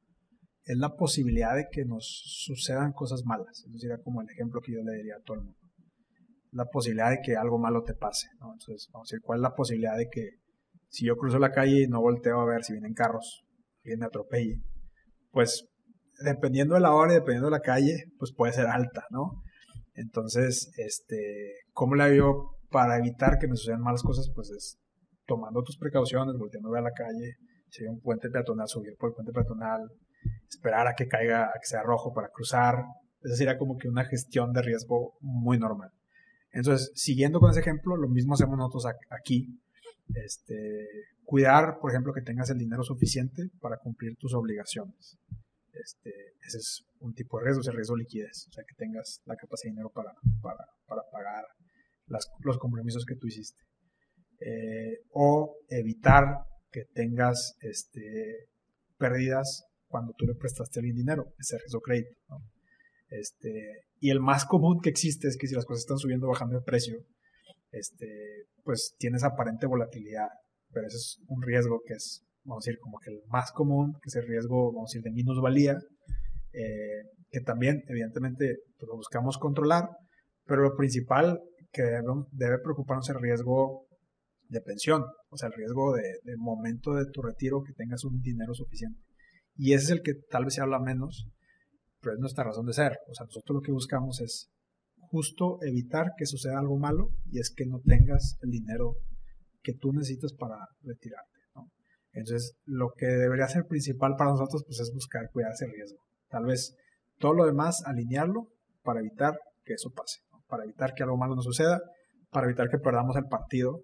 es 0.65 0.77
la 0.77 0.95
posibilidad 0.95 1.55
de 1.55 1.67
que 1.71 1.85
nos 1.85 2.23
sucedan 2.25 2.91
cosas 2.91 3.23
malas. 3.23 3.63
Eso 3.65 3.77
sería 3.77 3.99
como 4.03 4.21
el 4.21 4.29
ejemplo 4.29 4.59
que 4.59 4.73
yo 4.73 4.79
le 4.83 4.97
diría 4.97 5.15
a 5.15 5.23
todo 5.23 5.37
el 5.37 5.43
mundo 5.43 5.64
la 6.55 6.65
posibilidad 6.65 7.09
de 7.09 7.19
que 7.21 7.35
algo 7.35 7.59
malo 7.59 7.83
te 7.83 7.93
pase. 7.93 8.27
¿no? 8.39 8.53
Entonces, 8.53 8.89
vamos 8.91 9.11
a 9.11 9.15
decir, 9.15 9.23
¿cuál 9.23 9.39
es 9.39 9.43
la 9.43 9.55
posibilidad 9.55 9.97
de 9.97 10.07
que 10.09 10.29
si 10.87 11.05
yo 11.05 11.17
cruzo 11.17 11.37
la 11.37 11.51
calle 11.51 11.83
y 11.83 11.87
no 11.87 12.01
volteo 12.01 12.39
a 12.39 12.45
ver 12.45 12.63
si 12.63 12.73
vienen 12.73 12.93
carros, 12.93 13.43
alguien 13.83 13.99
me 13.99 14.05
atropelle? 14.05 14.61
Pues 15.31 15.67
dependiendo 16.23 16.75
de 16.75 16.81
la 16.81 16.93
hora 16.93 17.11
y 17.11 17.15
dependiendo 17.15 17.47
de 17.47 17.57
la 17.57 17.59
calle, 17.59 18.05
pues 18.17 18.33
puede 18.33 18.53
ser 18.53 18.67
alta, 18.67 19.03
¿no? 19.09 19.43
Entonces, 19.95 20.71
este, 20.77 21.55
¿cómo 21.73 21.95
la 21.95 22.07
veo 22.07 22.57
para 22.69 22.97
evitar 22.97 23.37
que 23.37 23.47
me 23.47 23.57
sucedan 23.57 23.81
malas 23.81 24.01
cosas? 24.01 24.31
Pues 24.33 24.49
es 24.49 24.79
tomando 25.25 25.61
tus 25.61 25.77
precauciones, 25.77 26.37
volteando 26.37 26.69
a 26.69 26.73
ver 26.73 26.83
la 26.83 26.91
calle, 26.91 27.35
si 27.69 27.83
hay 27.83 27.89
un 27.89 27.99
puente 27.99 28.29
peatonal, 28.29 28.67
subir 28.69 28.95
por 28.97 29.09
el 29.09 29.15
puente 29.15 29.33
peatonal, 29.33 29.89
esperar 30.47 30.87
a 30.87 30.93
que 30.93 31.07
caiga, 31.07 31.47
a 31.47 31.59
que 31.59 31.67
sea 31.67 31.83
rojo 31.83 32.13
para 32.13 32.29
cruzar. 32.29 32.85
Esa 33.21 33.35
sería 33.35 33.57
como 33.57 33.77
que 33.77 33.89
una 33.89 34.05
gestión 34.05 34.53
de 34.53 34.61
riesgo 34.61 35.15
muy 35.19 35.57
normal. 35.57 35.89
Entonces, 36.55 36.89
siguiendo 36.95 37.41
con 37.41 37.51
ese 37.51 37.59
ejemplo, 37.59 37.97
lo 37.97 38.07
mismo 38.07 38.33
hacemos 38.33 38.57
nosotros 38.57 38.85
aquí. 39.09 39.59
Este, 40.13 40.87
cuidar, 41.25 41.79
por 41.81 41.91
ejemplo, 41.91 42.13
que 42.13 42.21
tengas 42.21 42.49
el 42.49 42.57
dinero 42.57 42.81
suficiente 42.83 43.49
para 43.59 43.77
cumplir 43.77 44.15
tus 44.17 44.33
obligaciones. 44.33 45.17
Este, 45.73 46.11
ese 46.47 46.57
es 46.57 46.85
un 46.99 47.13
tipo 47.13 47.37
de 47.37 47.45
riesgo, 47.45 47.59
es 47.59 47.67
el 47.67 47.75
riesgo 47.75 47.95
de 47.95 48.03
liquidez, 48.03 48.47
o 48.47 48.53
sea, 48.53 48.63
que 48.65 48.75
tengas 48.75 49.21
la 49.25 49.35
capacidad 49.35 49.71
de 49.71 49.73
dinero 49.73 49.91
para, 49.93 50.13
para, 50.41 51.01
pagar 51.11 51.43
los 52.07 52.57
compromisos 52.57 53.03
que 53.05 53.15
tú 53.17 53.27
hiciste. 53.27 53.61
Eh, 54.39 54.99
o 55.11 55.57
evitar 55.67 56.23
que 56.71 56.85
tengas 56.93 57.55
este, 57.59 58.47
pérdidas 58.97 59.65
cuando 59.87 60.13
tú 60.17 60.25
le 60.25 60.35
prestaste 60.35 60.79
a 60.79 60.81
alguien 60.81 60.95
dinero, 60.95 61.33
ese 61.37 61.57
riesgo 61.57 61.81
crédito. 61.81 62.15
¿no? 62.29 62.37
Este, 63.09 63.83
y 63.99 64.09
el 64.09 64.19
más 64.19 64.45
común 64.45 64.79
que 64.81 64.89
existe 64.89 65.27
es 65.27 65.37
que 65.37 65.47
si 65.47 65.55
las 65.55 65.65
cosas 65.65 65.81
están 65.81 65.97
subiendo 65.97 66.27
o 66.27 66.29
bajando 66.29 66.55
de 66.55 66.63
precio, 66.63 66.97
este, 67.71 68.45
pues 68.63 68.95
tienes 68.97 69.23
aparente 69.23 69.67
volatilidad, 69.67 70.29
pero 70.71 70.87
ese 70.87 70.97
es 70.97 71.19
un 71.27 71.41
riesgo 71.41 71.81
que 71.85 71.93
es, 71.93 72.23
vamos 72.43 72.65
a 72.65 72.69
decir, 72.69 72.79
como 72.79 72.99
que 72.99 73.11
el 73.11 73.21
más 73.27 73.51
común, 73.51 73.93
que 74.01 74.07
es 74.07 74.15
el 74.15 74.27
riesgo, 74.27 74.71
vamos 74.73 74.89
a 74.89 74.91
decir, 74.91 75.01
de 75.03 75.11
minusvalía, 75.11 75.77
eh, 76.53 77.03
que 77.29 77.41
también, 77.41 77.83
evidentemente, 77.87 78.57
pues, 78.77 78.87
lo 78.87 78.95
buscamos 78.95 79.37
controlar, 79.37 79.89
pero 80.45 80.61
lo 80.61 80.75
principal 80.75 81.41
que 81.71 81.83
debe, 81.83 82.59
preocuparnos 82.63 83.09
es 83.09 83.15
el 83.15 83.21
riesgo 83.21 83.85
de 84.47 84.61
pensión, 84.61 85.03
o 85.29 85.37
sea, 85.37 85.47
el 85.47 85.53
riesgo 85.53 85.93
de, 85.93 86.03
de, 86.23 86.37
momento 86.37 86.93
de 86.93 87.05
tu 87.11 87.21
retiro 87.21 87.61
que 87.63 87.73
tengas 87.73 88.03
un 88.05 88.21
dinero 88.21 88.53
suficiente. 88.53 89.01
Y 89.55 89.73
ese 89.73 89.85
es 89.85 89.91
el 89.91 90.01
que 90.01 90.13
tal 90.29 90.45
vez 90.45 90.53
se 90.53 90.61
habla 90.61 90.79
menos, 90.79 91.27
pero 92.05 92.17
es 92.17 92.21
nuestra 92.21 92.43
razón 92.43 92.67
de 92.67 92.73
ser. 92.73 92.99
O 93.09 93.15
sea, 93.15 93.25
nosotros 93.25 93.55
lo 93.55 93.61
que 93.61 93.71
buscamos 93.71 94.21
es 94.21 94.51
justo 95.09 95.57
evitar 95.63 96.11
que 96.15 96.27
suceda 96.27 96.59
algo 96.59 96.77
malo 96.77 97.09
y 97.31 97.39
es 97.39 97.51
que 97.51 97.65
no 97.65 97.79
tengas 97.83 98.37
el 98.43 98.51
dinero 98.51 98.93
que 99.63 99.73
tú 99.73 99.91
necesitas 99.91 100.33
para 100.33 100.55
retirarte. 100.83 101.33
Entonces, 102.11 102.53
lo 102.63 102.91
que 102.95 103.07
debería 103.07 103.47
ser 103.47 103.65
principal 103.65 104.15
para 104.17 104.29
nosotros 104.31 104.63
pues, 104.65 104.79
es 104.79 104.91
buscar 104.93 105.29
cuidar 105.33 105.51
ese 105.51 105.65
riesgo. 105.65 105.97
Tal 106.29 106.45
vez 106.45 106.75
todo 107.17 107.33
lo 107.33 107.45
demás 107.45 107.81
alinearlo 107.85 108.47
para 108.83 108.99
evitar 108.99 109.37
que 109.65 109.73
eso 109.73 109.89
pase, 109.89 110.19
para 110.47 110.63
evitar 110.63 110.93
que 110.93 111.03
algo 111.03 111.17
malo 111.17 111.35
nos 111.35 111.43
suceda, 111.43 111.81
para 112.29 112.45
evitar 112.45 112.69
que 112.69 112.77
perdamos 112.77 113.17
el 113.17 113.25
partido 113.25 113.81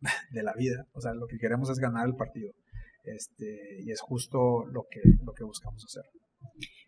de 0.32 0.42
la 0.42 0.52
vida. 0.54 0.84
O 0.92 1.00
sea, 1.00 1.14
lo 1.14 1.26
que 1.26 1.38
queremos 1.38 1.70
es 1.70 1.78
ganar 1.78 2.06
el 2.06 2.16
partido. 2.16 2.50
Este, 3.04 3.80
y 3.82 3.92
es 3.92 4.00
justo 4.00 4.66
lo 4.66 4.84
que, 4.90 5.00
lo 5.24 5.32
que 5.32 5.44
buscamos 5.44 5.82
hacer 5.84 6.04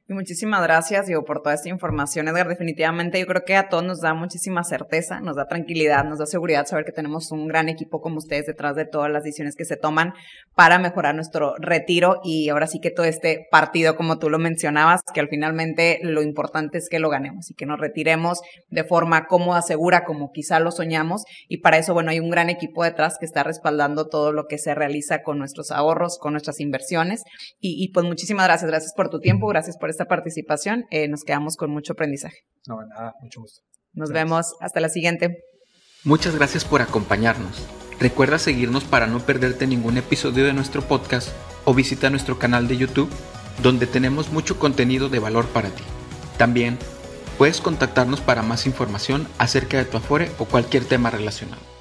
muchísimas 0.08 0.62
gracias, 0.62 1.06
digo, 1.06 1.24
por 1.24 1.42
toda 1.42 1.54
esta 1.54 1.68
información, 1.68 2.28
Edgar. 2.28 2.48
Definitivamente 2.48 3.18
yo 3.18 3.26
creo 3.26 3.44
que 3.44 3.56
a 3.56 3.68
todos 3.68 3.84
nos 3.84 4.00
da 4.00 4.14
muchísima 4.14 4.64
certeza, 4.64 5.20
nos 5.20 5.36
da 5.36 5.46
tranquilidad, 5.46 6.04
nos 6.04 6.18
da 6.18 6.26
seguridad 6.26 6.66
saber 6.66 6.84
que 6.84 6.92
tenemos 6.92 7.30
un 7.32 7.48
gran 7.48 7.68
equipo 7.68 8.00
como 8.00 8.18
ustedes 8.18 8.46
detrás 8.46 8.76
de 8.76 8.84
todas 8.84 9.10
las 9.10 9.24
decisiones 9.24 9.56
que 9.56 9.64
se 9.64 9.76
toman 9.76 10.12
para 10.54 10.78
mejorar 10.78 11.14
nuestro 11.14 11.54
retiro 11.58 12.20
y 12.24 12.48
ahora 12.48 12.66
sí 12.66 12.80
que 12.80 12.90
todo 12.90 13.06
este 13.06 13.46
partido, 13.50 13.96
como 13.96 14.18
tú 14.18 14.28
lo 14.28 14.38
mencionabas, 14.38 15.00
que 15.14 15.20
al 15.20 15.28
finalmente 15.28 16.00
lo 16.02 16.22
importante 16.22 16.78
es 16.78 16.88
que 16.88 16.98
lo 16.98 17.08
ganemos 17.08 17.50
y 17.50 17.54
que 17.54 17.66
nos 17.66 17.80
retiremos 17.80 18.40
de 18.70 18.84
forma 18.84 19.26
cómoda, 19.26 19.62
segura, 19.62 20.04
como 20.04 20.32
quizá 20.32 20.60
lo 20.60 20.70
soñamos. 20.70 21.24
Y 21.48 21.58
para 21.58 21.78
eso, 21.78 21.94
bueno, 21.94 22.10
hay 22.10 22.20
un 22.20 22.30
gran 22.30 22.50
equipo 22.50 22.84
detrás 22.84 23.16
que 23.18 23.26
está 23.26 23.42
respaldando 23.42 24.08
todo 24.08 24.32
lo 24.32 24.46
que 24.46 24.58
se 24.58 24.74
realiza 24.74 25.22
con 25.22 25.38
nuestros 25.38 25.70
ahorros, 25.70 26.18
con 26.18 26.32
nuestras 26.32 26.60
inversiones. 26.60 27.22
Y, 27.60 27.82
y 27.82 27.92
pues 27.92 28.04
muchísimas 28.04 28.46
gracias, 28.46 28.70
gracias 28.70 28.92
por 28.94 29.08
tu 29.08 29.20
tiempo, 29.20 29.46
gracias 29.46 29.76
por 29.78 29.90
esta 29.90 30.01
participación. 30.06 30.86
Eh, 30.90 31.08
nos 31.08 31.24
quedamos 31.24 31.56
con 31.56 31.70
mucho 31.70 31.92
aprendizaje. 31.92 32.38
No, 32.66 32.84
nada, 32.86 33.14
mucho 33.20 33.40
gusto. 33.40 33.62
Nos 33.92 34.10
vemos. 34.10 34.54
Hasta 34.60 34.80
la 34.80 34.88
siguiente. 34.88 35.38
Muchas 36.04 36.36
gracias 36.36 36.64
por 36.64 36.82
acompañarnos. 36.82 37.66
Recuerda 38.00 38.38
seguirnos 38.38 38.84
para 38.84 39.06
no 39.06 39.20
perderte 39.20 39.66
ningún 39.66 39.96
episodio 39.96 40.44
de 40.44 40.52
nuestro 40.52 40.82
podcast 40.82 41.28
o 41.64 41.74
visita 41.74 42.10
nuestro 42.10 42.38
canal 42.38 42.66
de 42.66 42.76
YouTube 42.76 43.10
donde 43.62 43.86
tenemos 43.86 44.32
mucho 44.32 44.58
contenido 44.58 45.08
de 45.08 45.18
valor 45.18 45.46
para 45.46 45.68
ti. 45.68 45.84
También 46.38 46.78
puedes 47.38 47.60
contactarnos 47.60 48.20
para 48.20 48.42
más 48.42 48.66
información 48.66 49.28
acerca 49.38 49.76
de 49.76 49.84
tu 49.84 49.96
Afore 49.96 50.30
o 50.38 50.44
cualquier 50.44 50.84
tema 50.84 51.10
relacionado. 51.10 51.71